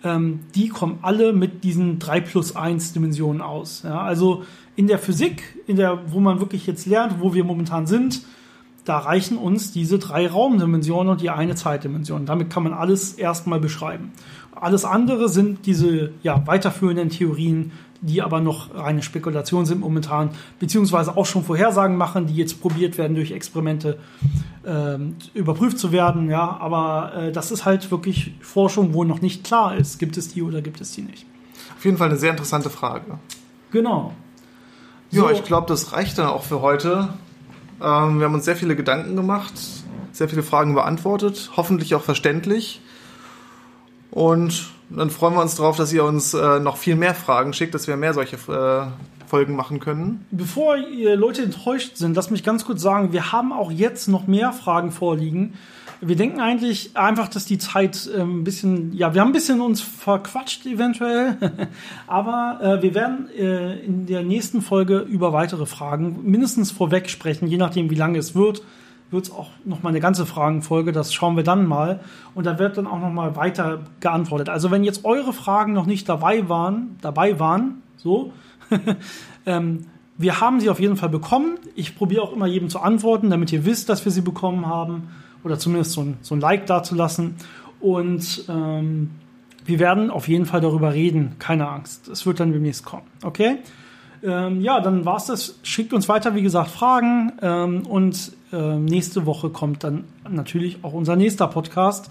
[0.04, 3.82] ähm, die kommen alle mit diesen 3 plus 1 Dimensionen aus.
[3.84, 4.44] Ja, also
[4.76, 8.22] in der Physik, in der, wo man wirklich jetzt lernt, wo wir momentan sind,
[8.84, 12.26] da reichen uns diese drei Raumdimensionen und die eine Zeitdimension.
[12.26, 14.12] Damit kann man alles erstmal beschreiben.
[14.54, 21.16] Alles andere sind diese ja, weiterführenden Theorien, die aber noch reine Spekulation sind momentan, beziehungsweise
[21.16, 23.98] auch schon Vorhersagen machen, die jetzt probiert werden durch Experimente
[24.64, 24.98] äh,
[25.34, 26.28] überprüft zu werden.
[26.28, 30.28] Ja, aber äh, das ist halt wirklich Forschung, wo noch nicht klar ist, gibt es
[30.28, 31.26] die oder gibt es die nicht.
[31.76, 33.18] Auf jeden Fall eine sehr interessante Frage.
[33.70, 34.12] Genau.
[35.10, 35.28] So.
[35.28, 37.10] Ja, ich glaube, das reicht dann auch für heute.
[37.82, 39.54] Ähm, wir haben uns sehr viele Gedanken gemacht,
[40.12, 42.80] sehr viele Fragen beantwortet, hoffentlich auch verständlich.
[44.10, 47.74] Und dann freuen wir uns darauf, dass ihr uns äh, noch viel mehr Fragen schickt,
[47.74, 50.26] dass wir mehr solche äh, Folgen machen können.
[50.30, 54.26] Bevor ihr Leute enttäuscht sind, lasst mich ganz kurz sagen, wir haben auch jetzt noch
[54.26, 55.54] mehr Fragen vorliegen.
[56.04, 59.60] Wir denken eigentlich einfach, dass die Zeit äh, ein bisschen, ja, wir haben ein bisschen
[59.60, 61.36] uns verquatscht eventuell,
[62.08, 67.46] aber äh, wir werden äh, in der nächsten Folge über weitere Fragen mindestens vorweg sprechen,
[67.46, 68.64] je nachdem, wie lange es wird
[69.12, 72.00] wird es auch noch mal eine ganze Fragenfolge, das schauen wir dann mal.
[72.34, 74.48] Und da wird dann auch noch mal weiter geantwortet.
[74.48, 78.32] Also wenn jetzt eure Fragen noch nicht dabei waren, dabei waren, so,
[79.46, 79.84] ähm,
[80.16, 81.58] wir haben sie auf jeden Fall bekommen.
[81.74, 85.10] Ich probiere auch immer jedem zu antworten, damit ihr wisst, dass wir sie bekommen haben.
[85.44, 87.36] Oder zumindest so ein, so ein Like dazulassen.
[87.80, 89.10] Und ähm,
[89.64, 91.36] wir werden auf jeden Fall darüber reden.
[91.38, 92.08] Keine Angst.
[92.08, 93.06] Es wird dann demnächst kommen.
[93.22, 93.58] Okay?
[94.22, 95.58] Ähm, ja, dann war's das.
[95.62, 97.32] Schickt uns weiter, wie gesagt, Fragen.
[97.42, 102.10] Ähm, und äh, nächste Woche kommt dann natürlich auch unser nächster Podcast.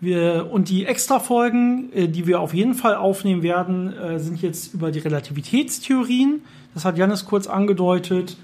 [0.00, 4.74] Wir, und die Extra-Folgen, äh, die wir auf jeden Fall aufnehmen werden, äh, sind jetzt
[4.74, 6.42] über die Relativitätstheorien.
[6.74, 8.36] Das hat Janis kurz angedeutet.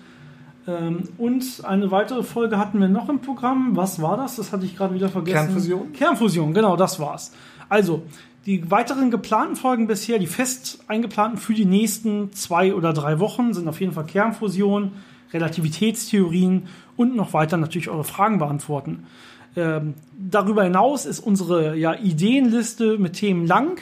[0.67, 3.77] Ähm, und eine weitere Folge hatten wir noch im Programm.
[3.77, 4.37] Was war das?
[4.37, 5.35] Das hatte ich gerade wieder vergessen.
[5.35, 5.93] Kernfusion?
[5.93, 7.33] Kernfusion, genau, das war's.
[7.69, 8.03] Also,
[8.47, 13.55] die weiteren geplanten Folgen bisher, die fest eingeplanten für die nächsten zwei oder drei Wochen,
[13.55, 14.93] sind auf jeden Fall Kernfusion,
[15.33, 16.65] Relativitätstheorien
[16.97, 19.07] und noch weiter natürlich eure Fragen beantworten.
[19.55, 23.81] Ähm, darüber hinaus ist unsere ja, Ideenliste mit Themen lang,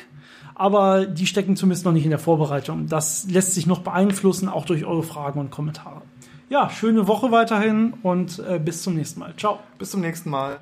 [0.54, 2.86] aber die stecken zumindest noch nicht in der Vorbereitung.
[2.86, 6.02] Das lässt sich noch beeinflussen, auch durch eure Fragen und Kommentare
[6.50, 9.34] ja, schöne Woche weiterhin und äh, bis zum nächsten Mal.
[9.36, 9.60] Ciao.
[9.78, 10.58] Bis zum nächsten Mal.